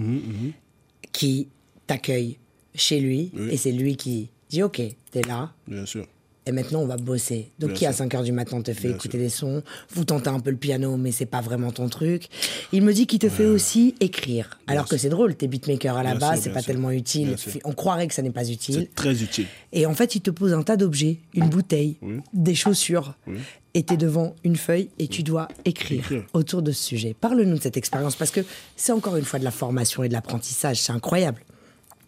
qui 1.13 1.49
t'accueille 1.87 2.39
chez 2.75 3.01
lui. 3.01 3.31
Oui. 3.35 3.49
Et 3.53 3.57
c'est 3.57 3.73
lui 3.73 3.97
qui 3.97 4.31
dit 4.49 4.63
Ok, 4.63 4.81
t'es 5.11 5.23
là. 5.23 5.53
Bien 5.67 5.87
sûr. 5.87 6.07
Et 6.49 6.53
maintenant, 6.53 6.81
on 6.81 6.87
va 6.87 6.97
bosser. 6.97 7.51
Donc, 7.59 7.71
Bien 7.71 7.79
qui 7.79 7.87
à 7.87 7.93
sûr. 7.93 7.99
5 8.05 8.15
heures 8.15 8.23
du 8.23 8.31
matin 8.31 8.63
te 8.63 8.73
fait 8.73 8.87
Bien 8.89 8.97
écouter 8.97 9.19
sûr. 9.19 9.21
des 9.21 9.29
sons, 9.29 9.63
vous 9.93 10.05
tentez 10.05 10.29
un 10.29 10.39
peu 10.39 10.51
le 10.51 10.57
piano, 10.57 10.97
mais 10.97 11.11
c'est 11.11 11.27
pas 11.27 11.41
vraiment 11.41 11.73
ton 11.73 11.89
truc. 11.89 12.29
Il 12.73 12.83
me 12.83 12.93
dit 12.93 13.09
qu'il 13.09 13.19
te 13.19 13.29
fait 13.29 13.47
aussi 13.47 13.97
écrire. 13.99 14.57
Alors 14.69 14.87
que 14.87 14.97
c'est 14.97 15.09
drôle, 15.09 15.35
t'es 15.35 15.49
beatmaker 15.49 15.97
à 15.97 16.05
la 16.05 16.15
base, 16.15 16.43
c'est 16.43 16.51
pas 16.51 16.61
sûr. 16.61 16.67
tellement 16.69 16.93
utile. 16.93 17.35
On 17.65 17.73
croirait 17.73 18.07
que 18.07 18.15
ça 18.15 18.23
n'est 18.23 18.31
pas 18.31 18.49
utile. 18.49 18.75
C'est 18.77 18.95
très 18.95 19.21
utile. 19.25 19.47
Et 19.73 19.87
en 19.87 19.95
fait, 19.95 20.15
il 20.15 20.21
te 20.21 20.31
pose 20.31 20.53
un 20.53 20.63
tas 20.63 20.77
d'objets, 20.77 21.19
une 21.35 21.49
bouteille, 21.49 21.97
Oui. 22.01 22.21
des 22.33 22.55
chaussures. 22.55 23.15
Oui. 23.27 23.39
Et 23.75 23.83
t'es 23.83 23.97
devant 23.97 24.35
une 24.45 24.57
feuille 24.57 24.89
et 25.01 25.09
tu 25.09 25.23
dois 25.25 25.49
écrire 25.65 25.99
Écrire. 25.99 26.23
autour 26.33 26.63
de 26.63 26.71
ce 26.71 26.83
sujet. 26.83 27.15
Parle-nous 27.21 27.57
de 27.59 27.63
cette 27.63 27.77
expérience 27.77 28.15
parce 28.15 28.31
que 28.31 28.41
c'est 28.77 28.93
encore 28.93 29.17
une 29.17 29.25
fois 29.25 29.39
de 29.41 29.45
la 29.45 29.51
formation 29.51 30.03
et 30.05 30.09
de 30.09 30.15
l'apprentissage. 30.15 30.81
C'est 30.81 30.93
incroyable. 30.93 31.43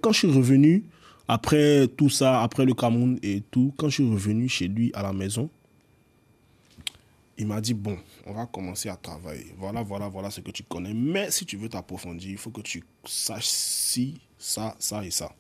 Quand 0.01 0.13
je 0.13 0.19
suis 0.21 0.33
revenu, 0.33 0.85
après 1.29 1.87
tout 1.89 2.09
ça, 2.09 2.43
après 2.43 2.65
le 2.65 2.73
Cameroun 2.73 3.19
et 3.23 3.43
tout, 3.51 3.75
quand 3.77 3.91
je 3.91 3.97
suis 4.03 4.11
revenu 4.11 4.49
chez 4.49 4.67
lui 4.67 4.91
à 4.95 5.03
la 5.03 5.13
maison, 5.13 5.51
il 7.37 7.47
m'a 7.47 7.61
dit, 7.61 7.75
bon, 7.75 7.97
on 8.27 8.33
va 8.33 8.47
commencer 8.47 8.89
à 8.89 8.97
travailler. 8.97 9.55
Voilà, 9.59 9.83
voilà, 9.83 10.09
voilà 10.09 10.31
ce 10.31 10.41
que 10.41 10.51
tu 10.51 10.65
connais. 10.65 10.95
Mais 10.95 11.31
si 11.31 11.45
tu 11.47 11.57
veux 11.57 11.69
t'approfondir, 11.69 12.31
il 12.31 12.39
faut 12.39 12.51
que 12.51 12.63
tu 12.63 12.83
saches 13.05 13.47
si, 13.47 14.21
ça, 14.39 14.75
ça 14.79 15.05
et 15.05 15.11
ça. 15.11 15.33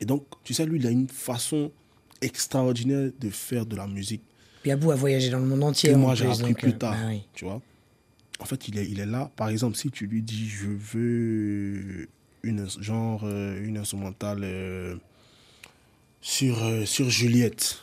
Et 0.00 0.04
donc, 0.04 0.24
tu 0.44 0.54
sais, 0.54 0.66
lui, 0.66 0.78
il 0.78 0.86
a 0.86 0.90
une 0.90 1.08
façon 1.08 1.72
extraordinaire 2.20 3.10
de 3.18 3.30
faire 3.30 3.66
de 3.66 3.76
la 3.76 3.86
musique 3.86 4.22
Puis 4.62 4.70
Abou 4.70 4.90
a 4.90 4.96
voyagé 4.96 5.30
dans 5.30 5.38
le 5.38 5.46
monde 5.46 5.64
entier. 5.64 5.94
en 5.94 5.98
moi 5.98 6.14
j'ai 6.14 6.26
appris 6.26 6.42
donc, 6.42 6.58
plus 6.58 6.70
euh, 6.70 6.78
tard. 6.78 6.92
bah 6.92 7.08
oui. 7.08 7.22
Tu 7.34 7.44
vois 7.44 7.60
En 8.38 8.44
fait, 8.44 8.68
il 8.68 8.78
est, 8.78 8.86
il 8.88 9.00
est 9.00 9.06
là. 9.06 9.30
Par 9.36 9.48
exemple, 9.48 9.76
si 9.76 9.90
tu 9.90 10.06
lui 10.06 10.22
dis 10.22 10.48
je 10.48 10.68
veux 10.68 12.08
une 12.44 12.68
genre 12.80 13.22
euh, 13.24 13.64
une 13.64 13.78
instrumentale 13.78 14.40
euh, 14.44 14.96
sur, 16.20 16.62
euh, 16.62 16.84
sur 16.84 17.10
Juliette, 17.10 17.80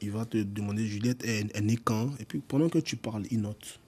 il 0.00 0.10
va 0.10 0.24
te 0.24 0.36
demander 0.38 0.86
Juliette, 0.86 1.24
elle, 1.24 1.50
elle 1.54 1.70
est 1.70 1.76
quand? 1.82 2.10
Et 2.20 2.24
puis 2.24 2.40
pendant 2.40 2.68
que 2.68 2.78
tu 2.78 2.96
parles, 2.96 3.24
il 3.30 3.40
note. 3.40 3.78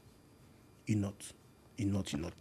Il 0.89 1.01
note. 1.01 1.35
il 1.79 1.89
note, 1.91 2.13
il 2.13 2.21
note. 2.21 2.35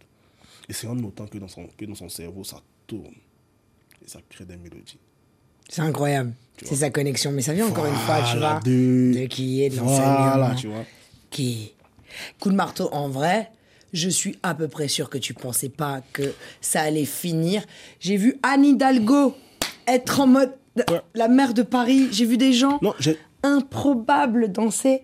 Et 0.68 0.72
c'est 0.72 0.86
en 0.86 0.94
notant 0.94 1.26
que 1.26 1.38
dans 1.38 1.48
son, 1.48 1.66
que 1.76 1.84
dans 1.84 1.94
son 1.94 2.08
cerveau, 2.08 2.44
ça 2.44 2.60
tourne. 2.86 3.14
Et 4.04 4.08
ça 4.08 4.20
crée 4.28 4.44
des 4.44 4.56
mélodies. 4.56 4.98
C'est 5.68 5.80
incroyable. 5.82 6.34
C'est 6.62 6.76
sa 6.76 6.90
connexion. 6.90 7.32
Mais 7.32 7.40
ça 7.42 7.54
vient 7.54 7.66
encore 7.66 7.86
une 7.86 7.94
fois, 7.94 8.22
tu 8.30 8.38
vois, 8.38 8.60
de- 8.60 9.12
de 9.14 9.26
qui 9.26 9.62
est, 9.62 9.70
de 9.70 9.76
Voilà, 9.76 10.54
tu 10.54 10.68
vois. 10.68 10.84
Qui 11.30 11.72
Coup 12.38 12.50
de 12.50 12.54
marteau, 12.54 12.88
en 12.92 13.08
vrai, 13.08 13.50
je 13.94 14.08
suis 14.10 14.36
à 14.42 14.54
peu 14.54 14.68
près 14.68 14.88
sûr 14.88 15.08
que 15.08 15.16
tu 15.18 15.32
pensais 15.32 15.70
pas 15.70 16.02
que 16.12 16.34
ça 16.60 16.82
allait 16.82 17.06
finir. 17.06 17.62
J'ai 18.00 18.16
vu 18.18 18.36
Anne 18.42 18.64
Hidalgo 18.66 19.34
être 19.86 20.20
en 20.20 20.26
mode 20.26 20.52
Ouais. 20.76 21.00
la 21.14 21.28
mère 21.28 21.54
de 21.54 21.62
Paris. 21.62 22.08
J'ai 22.10 22.26
vu 22.26 22.36
des 22.36 22.52
gens 22.52 22.80
Non, 22.82 22.92
improbables 23.44 24.50
danser 24.50 25.02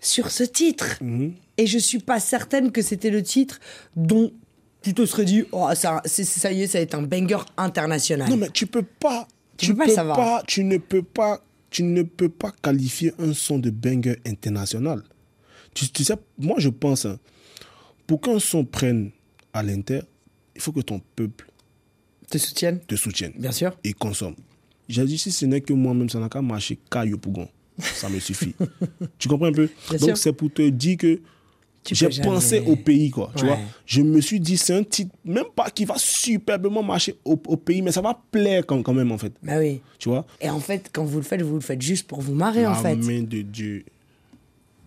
sur 0.00 0.30
ce 0.30 0.42
titre. 0.42 0.96
Mhm. 1.00 1.34
Et 1.56 1.66
je 1.66 1.78
suis 1.78 2.00
pas 2.00 2.18
certaine 2.18 2.72
que 2.72 2.82
c'était 2.82 3.10
le 3.10 3.22
titre 3.22 3.60
dont 3.94 4.32
tu 4.82 4.92
te 4.92 5.06
serais 5.06 5.24
dit, 5.24 5.44
oh, 5.52 5.68
ça, 5.74 6.02
ça 6.04 6.52
y 6.52 6.62
est, 6.62 6.66
ça 6.66 6.78
va 6.78 6.82
être 6.82 6.94
un 6.96 7.02
banger 7.02 7.38
international. 7.56 8.28
Non, 8.28 8.36
mais 8.36 8.50
tu 8.50 8.66
peux 8.66 8.82
pas. 8.82 9.28
Tu 9.56 9.72
peux 9.74 9.84
pas 9.86 9.88
savoir. 9.94 10.16
pas- 10.16 10.42
tu 10.46 10.64
ne 10.64 10.78
peux 10.78 11.02
pas. 11.02 11.40
Tu 11.70 11.82
ne 11.84 12.02
peux 12.02 12.28
pas 12.28 12.52
qualifier 12.62 13.12
un 13.18 13.32
son 13.34 13.58
de 13.58 13.70
banger 13.70 14.16
international. 14.26 15.02
Tu, 15.74 15.88
tu 15.90 16.02
sais, 16.04 16.14
moi 16.38 16.56
je 16.58 16.68
pense, 16.70 17.04
hein, 17.06 17.18
pour 18.06 18.20
qu'un 18.20 18.38
son 18.38 18.64
prenne 18.64 19.10
à 19.52 19.62
l'inter, 19.62 20.00
il 20.54 20.60
faut 20.60 20.72
que 20.72 20.80
ton 20.80 21.00
peuple 21.16 21.46
Te 22.30 22.38
soutiennent 22.38 22.80
te 22.80 22.96
soutienne 22.96 23.32
Bien 23.38 23.52
sûr. 23.52 23.76
et 23.84 23.92
consomme. 23.92 24.34
J'ai 24.88 25.04
dit, 25.04 25.16
si 25.18 25.32
ce 25.32 25.46
n'est 25.46 25.60
que 25.60 25.72
moi-même, 25.72 26.08
ça 26.10 26.18
n'a 26.20 26.28
qu'à 26.28 26.42
marcher 26.42 26.78
caillou 26.90 27.16
pougon. 27.18 27.48
Ça 27.80 28.08
me 28.08 28.20
suffit. 28.20 28.54
tu 29.18 29.28
comprends 29.28 29.46
un 29.46 29.52
peu? 29.52 29.68
Bien 29.90 29.98
Donc 29.98 30.16
c'est 30.18 30.32
pour 30.32 30.52
te 30.52 30.68
dire 30.68 30.96
que 30.98 31.20
j'ai 31.86 31.94
jamais- 32.10 32.20
pensé 32.22 32.60
au 32.60 32.76
pays, 32.76 33.10
quoi. 33.10 33.32
Tu 33.36 33.42
Ouais. 33.44 33.48
vois 33.50 33.58
Je 33.86 34.00
me 34.02 34.20
suis 34.20 34.40
dit, 34.40 34.56
c'est 34.56 34.74
un 34.74 34.82
titre, 34.84 35.14
même 35.24 35.46
pas 35.56 35.70
qui 35.70 35.84
va 35.84 35.94
superbement 35.98 36.82
marcher 36.82 37.16
au, 37.24 37.32
au 37.46 37.56
pays, 37.56 37.82
mais 37.82 37.92
ça 37.92 38.00
va 38.00 38.18
plaire 38.30 38.64
quand, 38.66 38.82
quand 38.82 38.94
même, 38.94 39.10
en 39.12 39.18
fait. 39.18 39.32
Bah 39.42 39.58
oui. 39.58 39.80
Tu 39.98 40.08
vois? 40.08 40.26
Et 40.40 40.48
en 40.50 40.60
fait, 40.60 40.88
quand 40.92 41.04
vous 41.04 41.16
le 41.18 41.24
faites, 41.24 41.42
vous 41.42 41.54
le 41.56 41.60
faites 41.60 41.82
juste 41.82 42.06
pour 42.06 42.20
vous 42.20 42.34
marrer, 42.34 42.66
en 42.66 42.70
La 42.70 42.76
fait. 42.76 42.96
main 42.96 43.22
de 43.22 43.42
Dieu. 43.42 43.84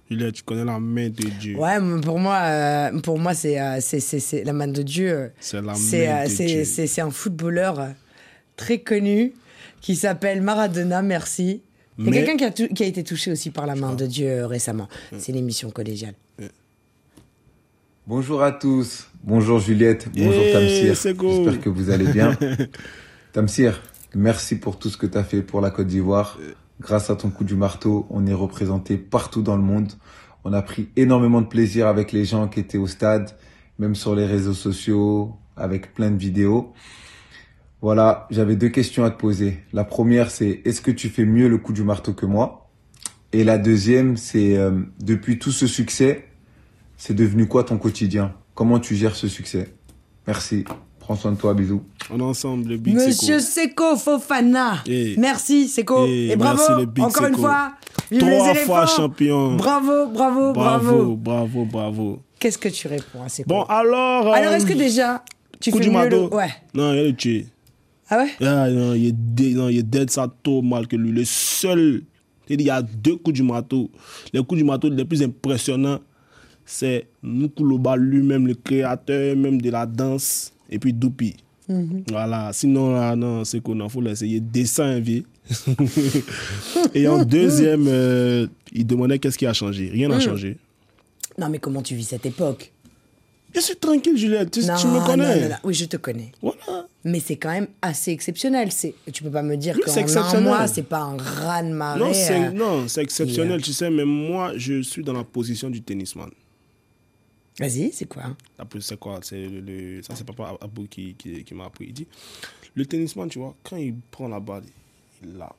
Juliette, 0.10 0.36
tu 0.36 0.44
connais 0.44 0.64
la 0.66 0.80
main 0.80 1.10
de 1.10 1.24
Dieu. 1.40 1.58
Ouais, 1.58 1.80
mais 1.82 2.00
pour 2.02 2.18
moi, 2.20 2.38
euh, 2.44 3.00
pour 3.02 3.20
moi, 3.20 3.34
c'est 3.34 3.60
euh, 3.60 3.78
c'est 3.82 4.00
c'est 4.00 4.20
c'est 4.20 4.44
la 4.44 4.54
main 4.54 4.68
de 4.68 4.82
Dieu. 4.82 5.32
C'est 5.40 5.62
la 5.62 5.74
c'est 5.76 6.08
main 6.08 6.22
euh, 6.22 6.24
de 6.26 6.30
c'est 6.30 6.46
Dieu. 6.46 6.64
c'est 6.64 6.88
c'est 6.88 7.02
un 7.02 7.12
footballeur 7.12 7.90
très 8.56 8.80
connu 8.80 9.34
qui 9.82 9.96
s'appelle 9.96 10.42
Maradona. 10.42 11.02
Merci. 11.02 11.62
Il 12.00 12.06
y 12.06 12.08
a 12.08 12.12
Mais- 12.12 12.24
quelqu'un 12.26 12.50
qui 12.52 12.68
qui 12.70 12.84
a 12.84 12.86
été 12.88 13.04
touché 13.04 13.32
aussi 13.32 13.50
par 13.50 13.66
la 13.68 13.76
main 13.76 13.94
de 13.96 14.06
Dieu 14.06 14.28
euh, 14.30 14.48
récemment. 14.48 14.88
C'est 15.18 15.32
l'émission 15.34 15.72
collégiale. 15.72 16.14
Bonjour 18.06 18.42
à 18.42 18.54
tous. 18.54 19.08
Bonjour 19.24 19.60
Juliette. 19.60 20.08
Bonjour 20.16 20.32
Hey, 20.42 20.54
Tamsir. 20.54 20.96
c'est 20.96 21.16
cool. 21.16 21.44
J'espère 21.44 21.60
que 21.62 21.70
vous 21.70 21.90
allez 21.90 22.06
bien. 22.06 22.38
Tamsir, 23.34 23.82
merci 24.16 24.56
pour 24.56 24.80
tout 24.80 24.90
ce 24.90 24.96
que 24.96 25.06
tu 25.08 25.18
as 25.18 25.26
fait 25.26 25.42
pour 25.42 25.60
la 25.60 25.72
Côte 25.72 25.88
d'Ivoire. 25.88 26.40
Grâce 26.80 27.10
à 27.10 27.16
ton 27.16 27.30
coup 27.30 27.44
du 27.44 27.56
marteau, 27.56 28.06
on 28.10 28.28
est 28.28 28.34
représenté 28.34 28.98
partout 28.98 29.42
dans 29.42 29.56
le 29.56 29.64
monde. 29.64 29.94
On 30.44 30.54
a 30.54 30.62
pris 30.62 30.90
énormément 30.96 31.42
de 31.42 31.48
plaisir 31.48 31.88
avec 31.88 32.12
les 32.12 32.24
gens 32.24 32.48
qui 32.48 32.60
étaient 32.60 32.78
au 32.78 32.88
stade, 32.88 33.32
même 33.80 33.96
sur 33.96 34.16
les 34.16 34.26
réseaux 34.26 34.54
sociaux, 34.54 35.36
avec 35.56 35.94
plein 35.94 36.12
de 36.12 36.18
vidéos. 36.18 36.74
Voilà, 37.82 38.28
j'avais 38.30 38.56
deux 38.56 38.70
questions 38.70 39.04
à 39.04 39.10
te 39.10 39.20
poser. 39.20 39.60
La 39.74 39.84
première, 39.84 40.32
c'est 40.32 40.62
est-ce 40.66 40.82
que 40.82 40.92
tu 40.92 41.10
fais 41.10 41.26
mieux 41.26 41.48
le 41.48 41.58
coup 41.58 41.74
du 41.74 41.84
marteau 41.84 42.14
que 42.14 42.26
moi? 42.26 42.70
Et 43.34 43.44
la 43.44 43.58
deuxième, 43.58 44.16
c'est 44.16 44.58
euh, 44.58 44.72
depuis 45.00 45.38
tout 45.38 45.52
ce 45.52 45.68
succès, 45.68 46.30
c'est 46.96 47.14
devenu 47.14 47.48
quoi 47.48 47.64
ton 47.64 47.78
quotidien? 47.78 48.34
Comment 48.56 48.80
tu 48.80 48.96
gères 48.96 49.16
ce 49.16 49.28
succès? 49.28 49.74
Merci. 50.26 50.66
Prends 51.08 51.16
soin 51.16 51.32
de 51.32 51.38
toi, 51.38 51.54
bisous. 51.54 51.82
On 52.12 52.20
est 52.20 52.24
ensemble, 52.24 52.68
le 52.72 52.76
Big 52.78 52.94
Monsieur 52.94 53.40
Seco. 53.40 53.96
Seko 53.96 53.96
Fofana. 53.96 54.84
Eh. 54.86 55.16
Merci 55.18 55.70
Seko. 55.70 56.06
Eh, 56.06 56.32
Et 56.32 56.36
bravo. 56.36 56.58
merci, 56.68 56.82
le 56.82 56.86
Big 56.86 57.04
Encore 57.06 57.26
une 57.28 57.36
fois. 57.38 57.72
Vive 58.12 58.20
Trois 58.20 58.54
fois 58.56 58.86
champion. 58.88 59.56
Bravo, 59.56 60.08
bravo, 60.08 60.52
bravo. 60.52 60.54
Bravo, 60.54 61.16
bravo, 61.16 61.66
bravo. 61.66 62.20
Qu'est-ce 62.40 62.58
que 62.58 62.68
tu 62.68 62.90
réponds 62.90 63.24
à 63.24 63.30
Seko 63.30 63.48
Bon, 63.48 63.64
alors. 63.64 64.34
Alors, 64.34 64.52
euh, 64.52 64.56
est-ce 64.58 64.66
que 64.66 64.74
déjà, 64.74 65.24
tu 65.62 65.72
coup 65.72 65.78
fais 65.78 65.86
du 65.86 65.92
mieux 65.92 66.10
le... 66.10 66.24
Ouais. 66.26 66.50
Non, 66.74 66.92
il 66.94 67.00
a 67.00 67.04
le 67.04 67.16
tué. 67.16 67.48
Ah 68.10 68.18
ouais 68.18 68.30
Ah, 68.46 68.70
non, 68.70 68.94
il 68.94 69.08
est, 69.08 69.16
dé- 69.16 69.54
non, 69.54 69.70
il 69.70 69.78
est 69.80 69.84
dead, 69.84 70.10
ça 70.10 70.28
trop 70.44 70.62
mal 70.62 70.88
que 70.88 70.98
lui. 70.98 71.12
Le 71.14 71.24
seul, 71.24 72.04
il 72.50 72.62
y 72.62 72.70
a 72.70 72.82
deux 72.82 73.16
coups 73.16 73.36
du 73.36 73.44
marteau. 73.44 73.90
Les 74.34 74.44
coups 74.44 74.60
du 74.60 74.66
marteau 74.66 74.90
les 74.90 75.06
plus 75.06 75.24
impressionnants, 75.24 76.00
c'est 76.66 77.08
Nukuloba 77.24 77.96
lui-même, 77.96 78.46
le 78.46 78.56
créateur 78.56 79.38
même 79.38 79.62
de 79.62 79.70
la 79.70 79.86
danse, 79.86 80.52
et 80.70 80.80
puis 80.80 80.94
Doupi. 80.94 81.36
Voilà, 82.10 82.52
sinon, 82.54 82.94
là, 82.94 83.16
non, 83.16 83.44
c'est 83.44 83.62
qu'on 83.62 83.80
en 83.82 83.90
faut 83.90 84.02
l'essayer. 84.02 84.40
Dessin, 84.40 85.00
vie. 85.00 85.26
et 86.94 87.08
en 87.08 87.24
deuxième, 87.26 87.86
euh, 87.88 88.48
il 88.72 88.86
demandait 88.88 89.20
qu'est-ce 89.20 89.38
qui 89.38 89.46
a 89.46 89.54
changé. 89.54 89.90
Rien 89.90 90.08
n'a 90.08 90.20
changé. 90.20 90.58
Non, 91.38 91.50
mais 91.50 91.60
comment 91.60 91.82
tu 91.82 91.96
vis 91.96 92.06
cette 92.06 92.26
époque? 92.26 92.72
Je 93.54 93.60
suis 93.62 93.76
tranquille, 93.76 94.18
Juliette. 94.18 94.52
Tu, 94.52 94.62
non, 94.66 94.76
tu 94.76 94.88
me 94.88 95.06
connais. 95.06 95.36
non, 95.36 95.42
non, 95.42 95.50
non. 95.50 95.56
Oui, 95.64 95.74
je 95.74 95.86
te 95.86 95.98
connais. 95.98 96.32
Voilà. 96.42 96.88
Mais 97.04 97.20
c'est 97.20 97.38
quand 97.38 97.52
même 97.52 97.68
assez 97.82 98.12
exceptionnel. 98.12 98.72
C'est, 98.72 98.94
tu 99.12 99.24
peux 99.24 99.30
pas 99.30 99.44
me 99.44 99.56
dire 99.56 99.76
c'est 99.76 99.82
qu'en 99.82 99.92
un 99.92 100.02
exceptionnel. 100.02 100.44
mois, 100.44 100.68
c'est 100.68 100.84
pas 100.84 101.00
un 101.00 101.18
raz 101.18 101.64
de 101.64 101.70
marée. 101.70 102.00
Non, 102.00 102.14
c'est, 102.14 102.46
euh. 102.48 102.52
non, 102.52 102.88
c'est 102.88 103.02
exceptionnel, 103.02 103.54
Et, 103.54 103.56
euh, 103.56 103.66
tu 103.66 103.74
sais, 103.74 103.90
mais 103.90 104.06
moi, 104.06 104.54
je 104.58 104.82
suis 104.82 105.04
dans 105.04 105.14
la 105.14 105.24
position 105.24 105.70
du 105.70 105.82
tennisman. 105.82 106.30
Vas-y, 107.60 107.92
c'est 107.92 108.06
quoi? 108.06 108.36
C'est 108.80 109.00
quoi? 109.00 109.20
C'est 109.24 109.48
le, 109.48 109.62
le- 109.62 110.02
Ça, 110.04 110.16
c'est 110.16 110.24
papa 110.24 110.56
Abou 110.62 110.86
qui, 110.88 111.16
qui, 111.16 111.44
qui 111.44 111.54
m'a 111.56 111.66
appris. 111.66 111.86
Il 111.88 111.94
dit 111.94 112.08
le 112.76 112.86
tennisman, 112.86 113.28
tu 113.30 113.40
vois, 113.40 113.56
quand 113.64 113.78
il 113.78 113.96
prend 114.12 114.28
la 114.28 114.40
balle, 114.40 114.64
il 115.24 115.36
la, 115.38 115.52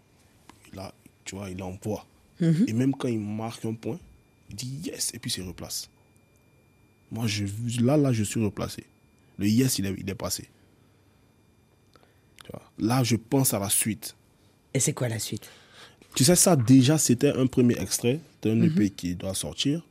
il 0.71 0.77
la, 0.77 0.95
tu 1.25 1.35
vois, 1.35 1.51
il 1.51 1.61
envoie. 1.63 2.07
Et 2.69 2.73
même 2.73 2.95
quand 2.95 3.09
il 3.09 3.19
marque 3.19 3.65
un 3.65 3.75
point, 3.75 3.99
il 4.51 4.55
dit 4.55 4.81
yes, 4.85 5.13
et 5.15 5.19
puis 5.19 5.29
il 5.31 5.35
se 5.35 5.41
replace. 5.41 5.91
Moi, 7.11 7.27
je, 7.27 7.45
là, 7.83 7.97
là, 7.97 8.13
je 8.13 8.23
suis 8.23 8.41
replacé. 8.45 8.85
Le 9.39 9.49
yes, 9.49 9.79
il 9.81 9.87
est, 9.87 9.95
il 9.99 10.09
est 10.09 10.15
passé. 10.15 10.45
Tu 12.45 12.51
vois. 12.53 12.63
Là, 12.79 13.03
je 13.03 13.17
pense 13.17 13.55
à 13.55 13.59
la 13.59 13.69
suite. 13.71 14.15
Et 14.75 14.79
c'est 14.81 14.93
quoi 14.93 15.09
la 15.09 15.19
suite? 15.19 15.49
Tu 16.15 16.23
sais, 16.25 16.37
ça, 16.37 16.55
déjà, 16.55 16.97
c'était 16.99 17.33
un 17.33 17.47
premier 17.47 17.79
extrait 17.81 18.21
d'un 18.43 18.61
EP 18.63 18.91
qui 18.91 19.15
doit 19.17 19.35
sortir. 19.35 19.85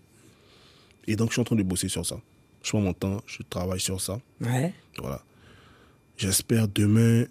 Et 1.07 1.15
donc, 1.15 1.29
je 1.29 1.33
suis 1.33 1.41
en 1.41 1.45
train 1.45 1.55
de 1.55 1.63
bosser 1.63 1.87
sur 1.89 2.05
ça. 2.05 2.19
Je 2.63 2.69
prends 2.69 2.81
mon 2.81 2.93
temps, 2.93 3.21
je 3.25 3.41
travaille 3.49 3.79
sur 3.79 4.01
ça. 4.01 4.19
Ouais. 4.41 4.73
Voilà. 4.99 5.23
J'espère 6.17 6.67
demain 6.67 7.25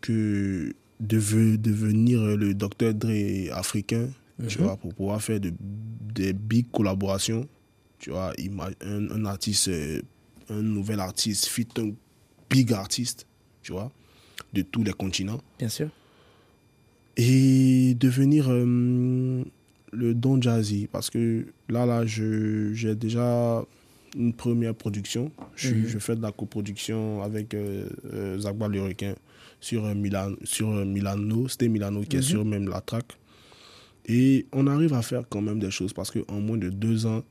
que 0.00 0.74
de 1.00 1.56
devenir 1.56 2.20
le 2.36 2.54
docteur 2.54 2.94
Dre 2.94 3.52
africain, 3.52 4.08
tu 4.48 4.58
vois, 4.58 4.76
pour 4.76 4.94
pouvoir 4.94 5.20
faire 5.22 5.40
de- 5.40 5.52
des 5.60 6.32
big 6.32 6.70
collaborations. 6.70 7.46
Tu 7.98 8.10
vois, 8.10 8.32
un, 8.80 9.10
un 9.10 9.24
artiste, 9.26 9.68
euh, 9.68 10.00
un 10.48 10.62
nouvel 10.62 11.00
artiste, 11.00 11.46
fit 11.46 11.68
un 11.78 11.90
big 12.50 12.72
artiste, 12.72 13.26
tu 13.62 13.72
vois, 13.72 13.92
de 14.52 14.62
tous 14.62 14.82
les 14.82 14.92
continents 14.92 15.40
Bien 15.58 15.68
sûr. 15.68 15.88
et 17.16 17.94
devenir 17.94 18.46
euh, 18.48 19.44
le 19.92 20.14
Don 20.14 20.40
Jazzy 20.40 20.88
parce 20.90 21.10
que 21.10 21.46
là 21.68 21.84
là 21.86 22.04
j'ai 22.06 22.94
déjà 22.94 23.62
une 24.16 24.32
première 24.34 24.74
production. 24.74 25.30
Je, 25.56 25.68
suis- 25.68 25.88
je 25.88 25.98
fais 25.98 26.16
de 26.16 26.22
la 26.22 26.32
coproduction 26.32 27.22
avec 27.22 27.54
euh, 27.54 27.86
euh, 28.12 28.38
requin 28.86 29.14
sur 29.60 29.84
euh, 29.86 29.94
Milan 29.94 30.32
sur 30.44 30.70
euh, 30.70 30.84
Milano. 30.84 31.48
C'était 31.48 31.68
Milano 31.68 32.02
qui 32.02 32.16
est 32.16 32.22
sur 32.22 32.44
même 32.44 32.68
la 32.68 32.80
track. 32.80 33.06
Et 34.06 34.46
on 34.52 34.66
arrive 34.66 34.92
à 34.94 35.02
faire 35.02 35.22
quand 35.28 35.40
même 35.40 35.60
des 35.60 35.70
choses 35.70 35.92
parce 35.92 36.10
que 36.10 36.18
en 36.28 36.40
moins 36.40 36.58
de 36.58 36.68
deux 36.70 37.06
ans 37.06 37.22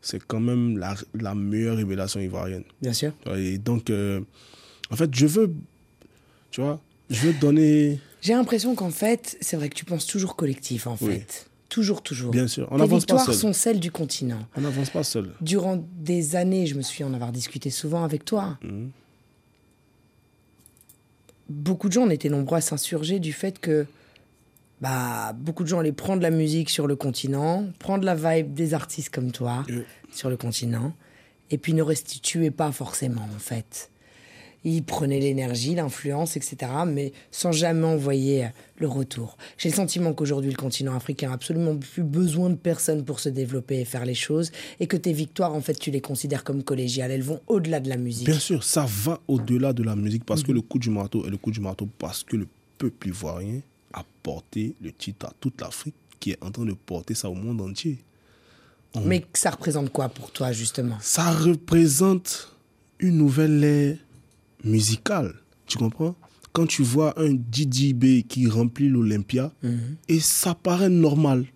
c'est 0.00 0.22
quand 0.22 0.40
même 0.40 0.76
la, 0.78 0.94
la 1.14 1.34
meilleure 1.34 1.76
révélation 1.78 2.20
ivoirienne. 2.20 2.64
Bien 2.82 2.92
sûr. 2.92 3.12
et 3.36 3.58
donc 3.58 3.88
euh, 3.90 4.20
en 4.90 4.96
fait 4.96 5.12
je 5.14 5.26
veux 5.26 5.52
tu 6.50 6.60
vois 6.60 6.80
je 7.10 7.26
veux 7.26 7.32
donner 7.34 7.98
J'ai 8.22 8.32
l'impression 8.32 8.74
qu'en 8.74 8.90
fait, 8.90 9.36
c'est 9.42 9.56
vrai 9.56 9.68
que 9.68 9.74
tu 9.74 9.84
penses 9.84 10.06
toujours 10.06 10.36
collectif, 10.36 10.86
en 10.86 10.96
fait. 10.96 11.50
Toujours, 11.68 12.02
toujours. 12.02 12.30
Bien 12.30 12.46
sûr, 12.46 12.68
on 12.70 12.78
pas 12.78 12.86
victoires 12.86 13.24
seul. 13.24 13.34
sont 13.34 13.52
celles 13.52 13.80
du 13.80 13.90
continent. 13.90 14.46
on 14.56 14.60
n'avance 14.60 14.90
pas 14.90 15.02
seul 15.02 15.30
Durant 15.40 15.84
des 15.96 16.36
années, 16.36 16.66
je 16.66 16.74
me 16.74 16.82
souviens 16.82 17.08
en 17.08 17.14
avoir 17.14 17.32
discuté 17.32 17.70
souvent 17.70 18.04
avec 18.04 18.24
toi. 18.24 18.58
Mhm. 18.62 18.90
Beaucoup 21.48 21.88
de 21.88 21.92
gens, 21.92 22.02
on 22.02 22.10
était 22.10 22.28
nombreux 22.28 22.58
à 22.58 22.60
s'insurger 22.60 23.18
du 23.18 23.32
fait 23.32 23.58
que 23.58 23.86
bah, 24.80 25.32
beaucoup 25.34 25.62
de 25.62 25.68
gens 25.68 25.80
allaient 25.80 25.92
prendre 25.92 26.22
la 26.22 26.30
musique 26.30 26.70
sur 26.70 26.86
le 26.86 26.96
continent, 26.96 27.66
prendre 27.78 28.04
la 28.04 28.14
vibe 28.14 28.54
des 28.54 28.74
artistes 28.74 29.10
comme 29.10 29.30
toi 29.32 29.64
sur 30.12 30.30
le 30.30 30.36
continent, 30.36 30.94
et 31.50 31.58
puis 31.58 31.74
ne 31.74 31.82
restituaient 31.82 32.50
pas 32.50 32.72
forcément, 32.72 33.28
en 33.34 33.38
fait. 33.38 33.90
Il 34.64 34.82
prenait 34.82 35.20
l'énergie, 35.20 35.74
l'influence, 35.74 36.36
etc., 36.36 36.56
mais 36.86 37.12
sans 37.30 37.52
jamais 37.52 37.86
envoyer 37.86 38.48
le 38.78 38.88
retour. 38.88 39.36
J'ai 39.58 39.68
le 39.68 39.74
sentiment 39.74 40.14
qu'aujourd'hui, 40.14 40.50
le 40.50 40.56
continent 40.56 40.94
africain 40.96 41.30
a 41.30 41.34
absolument 41.34 41.76
plus 41.76 42.02
besoin 42.02 42.48
de 42.50 42.54
personne 42.54 43.04
pour 43.04 43.20
se 43.20 43.28
développer 43.28 43.80
et 43.80 43.84
faire 43.84 44.06
les 44.06 44.14
choses, 44.14 44.50
et 44.80 44.86
que 44.86 44.96
tes 44.96 45.12
victoires, 45.12 45.54
en 45.54 45.60
fait, 45.60 45.74
tu 45.74 45.90
les 45.90 46.00
considères 46.00 46.44
comme 46.44 46.62
collégiales. 46.62 47.10
Elles 47.10 47.22
vont 47.22 47.40
au-delà 47.46 47.80
de 47.80 47.88
la 47.88 47.96
musique. 47.96 48.26
Bien 48.26 48.38
sûr, 48.38 48.64
ça 48.64 48.86
va 48.88 49.20
au-delà 49.28 49.72
de 49.72 49.82
la 49.82 49.96
musique 49.96 50.24
parce 50.24 50.42
que 50.42 50.52
le 50.52 50.62
coup 50.62 50.78
du 50.78 50.90
marteau 50.90 51.26
est 51.26 51.30
le 51.30 51.36
coup 51.36 51.50
du 51.50 51.60
marteau 51.60 51.88
parce 51.98 52.24
que 52.24 52.36
le 52.36 52.48
peuple 52.78 53.08
ivoirien 53.08 53.60
a 53.92 54.04
porté 54.22 54.74
le 54.80 54.92
titre 54.92 55.26
à 55.26 55.32
toute 55.38 55.60
l'Afrique 55.60 55.94
qui 56.18 56.30
est 56.30 56.42
en 56.42 56.50
train 56.50 56.64
de 56.64 56.72
porter 56.72 57.14
ça 57.14 57.28
au 57.28 57.34
monde 57.34 57.60
entier. 57.60 57.98
Mais 59.04 59.24
ça 59.34 59.50
représente 59.50 59.90
quoi 59.90 60.08
pour 60.08 60.30
toi, 60.30 60.52
justement? 60.52 60.96
Ça 61.00 61.30
représente 61.32 62.56
une 62.98 63.18
nouvelle 63.18 63.62
ère 63.62 63.96
musicale. 64.64 65.34
Tu 65.66 65.78
comprends? 65.78 66.14
Quand 66.52 66.66
tu 66.66 66.82
vois 66.82 67.18
un 67.20 67.32
Didi 67.32 67.94
B 67.94 68.22
qui 68.28 68.48
remplit 68.48 68.88
l'Olympia, 68.88 69.52
et 70.08 70.20
ça 70.20 70.54
paraît 70.54 70.88
normal. 70.88 71.46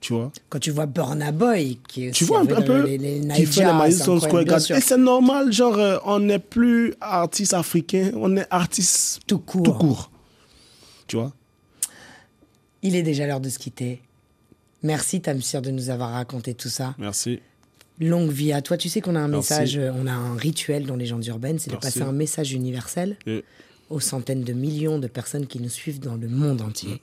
Tu 0.00 0.12
vois? 0.12 0.30
Quand 0.50 0.58
tu 0.58 0.70
vois 0.70 0.84
Burna 0.84 1.32
Boy, 1.32 1.78
qui 1.88 2.04
est 2.04 2.10
Tu 2.10 2.24
vois 2.24 2.40
un, 2.40 2.44
peu 2.44 2.84
les, 2.84 2.98
les 2.98 3.20
qui 3.34 3.46
fait 3.46 3.64
les 3.64 3.72
Madison. 3.72 4.18
Et 4.18 4.80
c'est 4.82 4.98
normal, 4.98 5.50
genre, 5.50 5.78
euh, 5.78 5.96
on 6.04 6.20
n'est 6.20 6.38
plus 6.38 6.92
artiste 7.00 7.54
africain, 7.54 8.10
on 8.14 8.36
est 8.36 8.46
artiste 8.50 9.20
Tout 9.26 9.38
court. 9.38 9.62
tout 9.62 9.72
court. 9.72 10.10
Tu 11.06 11.16
vois? 11.16 11.32
Il 12.82 12.96
est 12.96 13.02
déjà 13.02 13.26
l'heure 13.26 13.40
de 13.40 13.48
se 13.48 13.58
quitter. 13.58 14.02
Merci, 14.82 15.22
Tamsir, 15.22 15.62
de 15.62 15.70
nous 15.70 15.88
avoir 15.88 16.10
raconté 16.10 16.52
tout 16.52 16.68
ça. 16.68 16.94
Merci. 16.98 17.40
Longue 18.00 18.30
vie 18.30 18.52
à 18.52 18.60
toi. 18.62 18.76
Tu 18.76 18.88
sais 18.88 19.00
qu'on 19.00 19.14
a 19.14 19.20
un 19.20 19.28
Merci. 19.28 19.52
message, 19.52 19.76
euh, 19.78 19.92
on 19.94 20.06
a 20.06 20.12
un 20.12 20.36
rituel 20.36 20.84
dans 20.86 20.96
Légendes 20.96 21.24
urbaines, 21.26 21.58
c'est 21.58 21.70
de 21.70 21.76
passer 21.76 22.02
un 22.02 22.12
message 22.12 22.52
universel 22.52 23.16
aux 23.90 24.00
centaines 24.00 24.42
de 24.42 24.52
millions 24.52 24.98
de 24.98 25.06
personnes 25.06 25.46
qui 25.46 25.60
nous 25.60 25.68
suivent 25.68 26.00
dans 26.00 26.16
le 26.16 26.26
monde 26.28 26.60
Mm. 26.62 26.66
entier. 26.66 27.02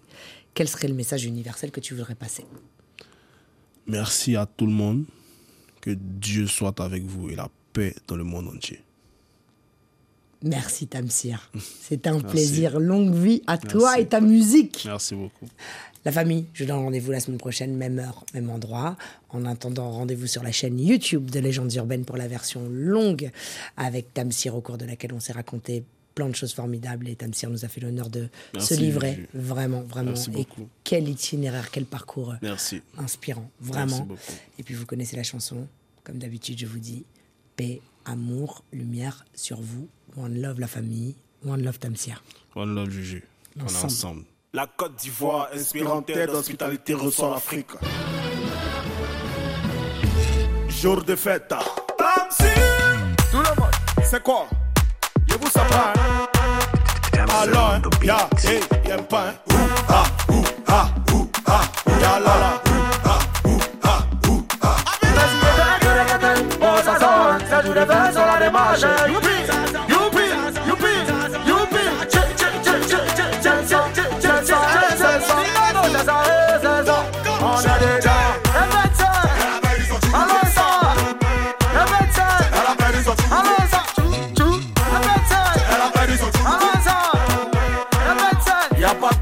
Quel 0.54 0.68
serait 0.68 0.88
le 0.90 0.94
message 0.94 1.24
universel 1.26 1.72
que 1.72 1.80
tu 1.80 1.94
voudrais 1.94 2.16
passer? 2.16 2.44
Merci 3.88 4.36
à 4.36 4.46
tout 4.46 4.66
le 4.66 4.74
monde. 4.74 5.06
Que 5.80 5.92
Dieu 5.92 6.46
soit 6.48 6.80
avec 6.82 7.04
vous 7.04 7.30
et 7.30 7.36
la 7.36 7.50
paix 7.74 7.96
dans 8.08 8.16
le 8.16 8.24
monde 8.24 8.48
entier. 8.50 8.82
Merci, 10.44 10.88
Tamsir. 10.88 11.52
C'est 11.82 12.08
un 12.08 12.20
plaisir. 12.20 12.80
Longue 12.80 13.14
vie 13.14 13.42
à 13.48 13.58
toi 13.58 14.00
et 14.00 14.08
ta 14.08 14.22
musique. 14.22 14.84
Merci 14.86 15.16
beaucoup. 15.16 15.48
La 16.04 16.12
famille, 16.12 16.46
je 16.54 16.66
donne 16.66 16.80
rendez-vous 16.80 17.12
la 17.12 17.20
semaine 17.20 17.38
prochaine, 17.38 17.76
même 17.76 18.00
heure, 18.00 18.26
même 18.34 18.50
endroit. 18.50 18.98
En 19.30 19.46
attendant, 19.46 19.92
rendez-vous 19.92 20.26
sur 20.26 20.42
la 20.42 20.52
chaîne 20.52 20.80
YouTube 20.80 21.30
de 21.30 21.40
Légendes 21.40 21.72
urbaines 21.76 22.06
pour 22.06 22.18
la 22.18 22.28
version 22.28 22.68
longue 22.70 23.30
avec 23.78 24.12
Tamsir, 24.14 24.56
au 24.56 24.62
cours 24.62 24.80
de 24.80 24.86
laquelle 24.86 25.14
on 25.14 25.20
s'est 25.20 25.34
raconté 25.34 25.84
plein 26.16 26.28
de 26.28 26.36
choses 26.36 26.54
formidables. 26.54 27.08
Et 27.08 27.16
Tamsir 27.16 27.52
nous 27.52 27.66
a 27.66 27.68
fait 27.68 27.82
l'honneur 27.82 28.10
de 28.10 28.30
Merci, 28.56 28.76
se 28.76 28.80
livrer. 28.80 29.14
Juju. 29.14 29.28
Vraiment, 29.36 29.82
vraiment. 29.82 30.12
Merci 30.12 30.32
et 30.32 30.34
beaucoup. 30.34 30.68
quel 30.84 31.08
itinéraire, 31.08 31.70
quel 31.70 31.86
parcours 31.86 32.32
euh, 32.32 32.36
Merci. 32.42 32.82
inspirant. 32.98 33.50
Vraiment. 33.60 34.08
Merci. 34.10 34.32
Et 34.58 34.64
puis 34.64 34.74
vous 34.74 34.88
connaissez 34.88 35.16
la 35.16 35.24
chanson. 35.24 35.68
Comme 36.04 36.18
d'habitude, 36.18 36.58
je 36.58 36.66
vous 36.66 36.80
dis 36.80 37.06
paix, 37.56 37.80
amour, 38.06 38.64
lumière 38.74 39.26
sur 39.36 39.62
vous. 39.62 39.88
One 40.18 40.42
love 40.42 40.60
la 40.60 40.68
famille. 40.68 41.16
One 41.46 41.64
love 41.64 41.80
Tamsir. 41.80 42.22
One 42.56 42.76
love 42.76 42.90
Juju. 42.90 43.24
On 43.60 43.68
est 43.68 43.84
Ensemble. 43.86 44.24
La 44.54 44.68
Côte 44.68 44.96
d'Ivoire, 44.98 45.50
inspirante 45.54 46.08
terre 46.08 46.28
d'hospitalité, 46.28 46.94
reçoit 46.94 47.30
l'Afrique. 47.32 47.70
Jour 50.68 51.04
de 51.04 51.16
fête. 51.16 51.48
Tamsi 51.48 52.44
Tout 53.32 53.38
le 53.38 53.62
monde. 53.62 53.72
C'est 54.04 54.22
quoi? 54.22 54.48
Je 55.30 55.36
vous 55.36 55.50
savoir. 55.50 55.94
Alors, 57.34 57.72
hein, 57.76 57.82
ya, 58.04 58.30
hey, 58.44 58.60
y'a 58.88 58.96
un 58.96 59.04
pain. 59.04 59.34
Ouh, 59.52 59.56
ah, 59.88 60.04
ouh, 60.30 60.44
ah, 60.68 60.90
ouh, 61.14 61.30
ah, 61.48 61.62
ya, 61.88 62.20
la, 62.20 62.38
la. 62.40 62.62
Ouh, 62.70 63.60
ah, 63.84 64.00
ouh, 64.28 64.44
ah, 64.62 64.86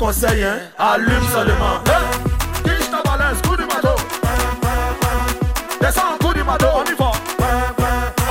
hein. 0.10 0.60
Allume 0.78 1.28
seulement. 1.32 1.78
Hein? 1.86 2.02
Quiche 2.64 2.90
ta 2.90 3.02
balance, 3.04 3.42
coup 3.48 3.56
du 3.56 3.66
marteau. 3.66 3.96
Descends, 5.80 6.18
coup 6.20 6.34
du 6.34 6.44
marteau, 6.44 6.66
on 6.76 6.84
y 6.84 6.96
va. 6.96 7.12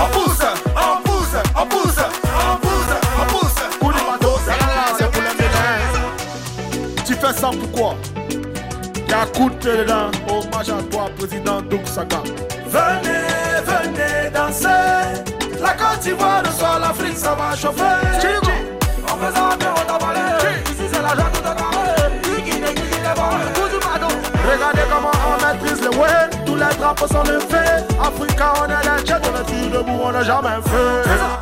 On 0.00 0.08
pousse, 0.12 0.40
on 0.74 1.02
pousse, 1.02 1.36
on 1.54 1.66
pousse, 1.66 1.98
on 2.34 2.56
pousse, 2.56 2.94
on 3.20 3.32
pousse. 3.32 3.78
Coup 3.78 3.92
du 3.92 4.04
marteau, 4.04 4.38
c'est 4.44 4.58
là, 4.58 4.86
c'est 4.98 5.10
pour 5.10 5.22
les 5.22 5.34
médailles. 5.34 7.04
Tu 7.06 7.14
fais 7.14 7.32
ça 7.32 7.50
pourquoi 7.50 7.94
Y'a 9.08 9.26
coup 9.26 9.48
de 9.50 9.56
dedans. 9.56 10.10
Hommage 10.28 10.70
à 10.70 10.82
toi, 10.90 11.08
président 11.16 11.62
Doug 11.62 11.86
Saga. 11.86 12.22
Venez, 12.66 13.62
venez 13.64 14.30
danser. 14.30 15.22
La 15.60 15.74
Côte 15.74 16.00
d'Ivoire 16.00 16.42
reçoit 16.44 16.78
l'Afrique, 16.80 17.16
ça 17.16 17.34
va 17.34 17.56
chauffer. 17.56 18.17
ça 27.08 27.22
on 27.24 27.30
le 27.30 27.40
fait. 27.40 27.86
Africa, 28.00 28.52
on 28.60 28.66
est 28.66 28.84
la 28.84 29.02
tête, 29.02 29.22
on 29.22 29.40
est 29.40 29.44
tout 29.44 29.70
debout, 29.70 30.00
on 30.02 30.12
n'a 30.12 30.22
jamais 30.22 30.60
fait. 30.64 31.37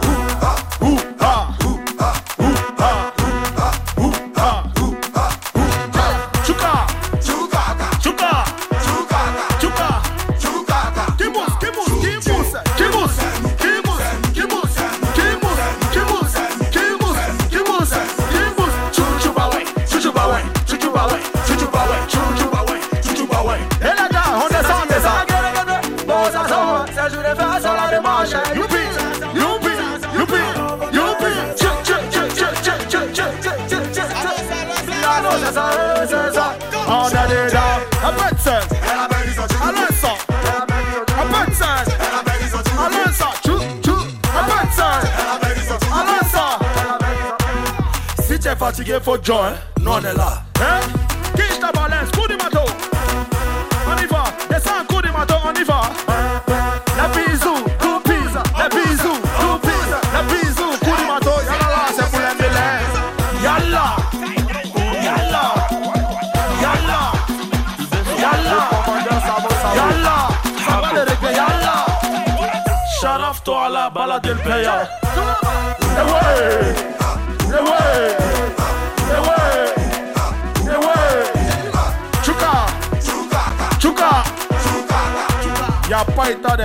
Fatigué, 48.76 48.98
faut 49.02 49.16
join. 49.22 49.52
Nous 49.80 49.90
on 49.90 49.98
est 49.98 50.14
là. 50.14 50.42
Hein? 50.60 50.80
Quiche 51.34 51.58
balance, 51.72 52.10
coup 52.12 52.28
du 52.28 52.36
marteau. 52.36 52.66
On. 53.86 53.96
La 56.96 57.08
coup 57.80 58.00
pise. 58.04 58.38
La 58.58 58.68
coup 58.68 59.58
pise. 59.62 59.96
La 60.12 60.22
bisou, 60.22 60.76
coup 60.84 60.96
du 60.96 61.06
marteau. 61.06 61.40
Yalla 61.44 61.68
là, 61.70 61.86
c'est 61.96 62.10
pour 62.10 62.20
les. 62.20 62.36
Yalla. 63.42 63.96
Yalla. 65.02 65.44
Yalla. 66.60 67.02
Yalla. 68.18 68.18
Yalla. 68.18 68.62
Ça 73.04 73.18
va 73.92 74.06
le 74.06 74.18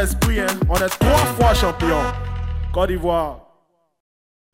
Hein. 0.02 0.48
On 0.68 0.76
est 0.78 0.90
trois 1.00 1.26
fois 1.38 1.54
champion. 1.54 1.98
Côte 2.74 2.90
d'Ivoire. 2.90 3.51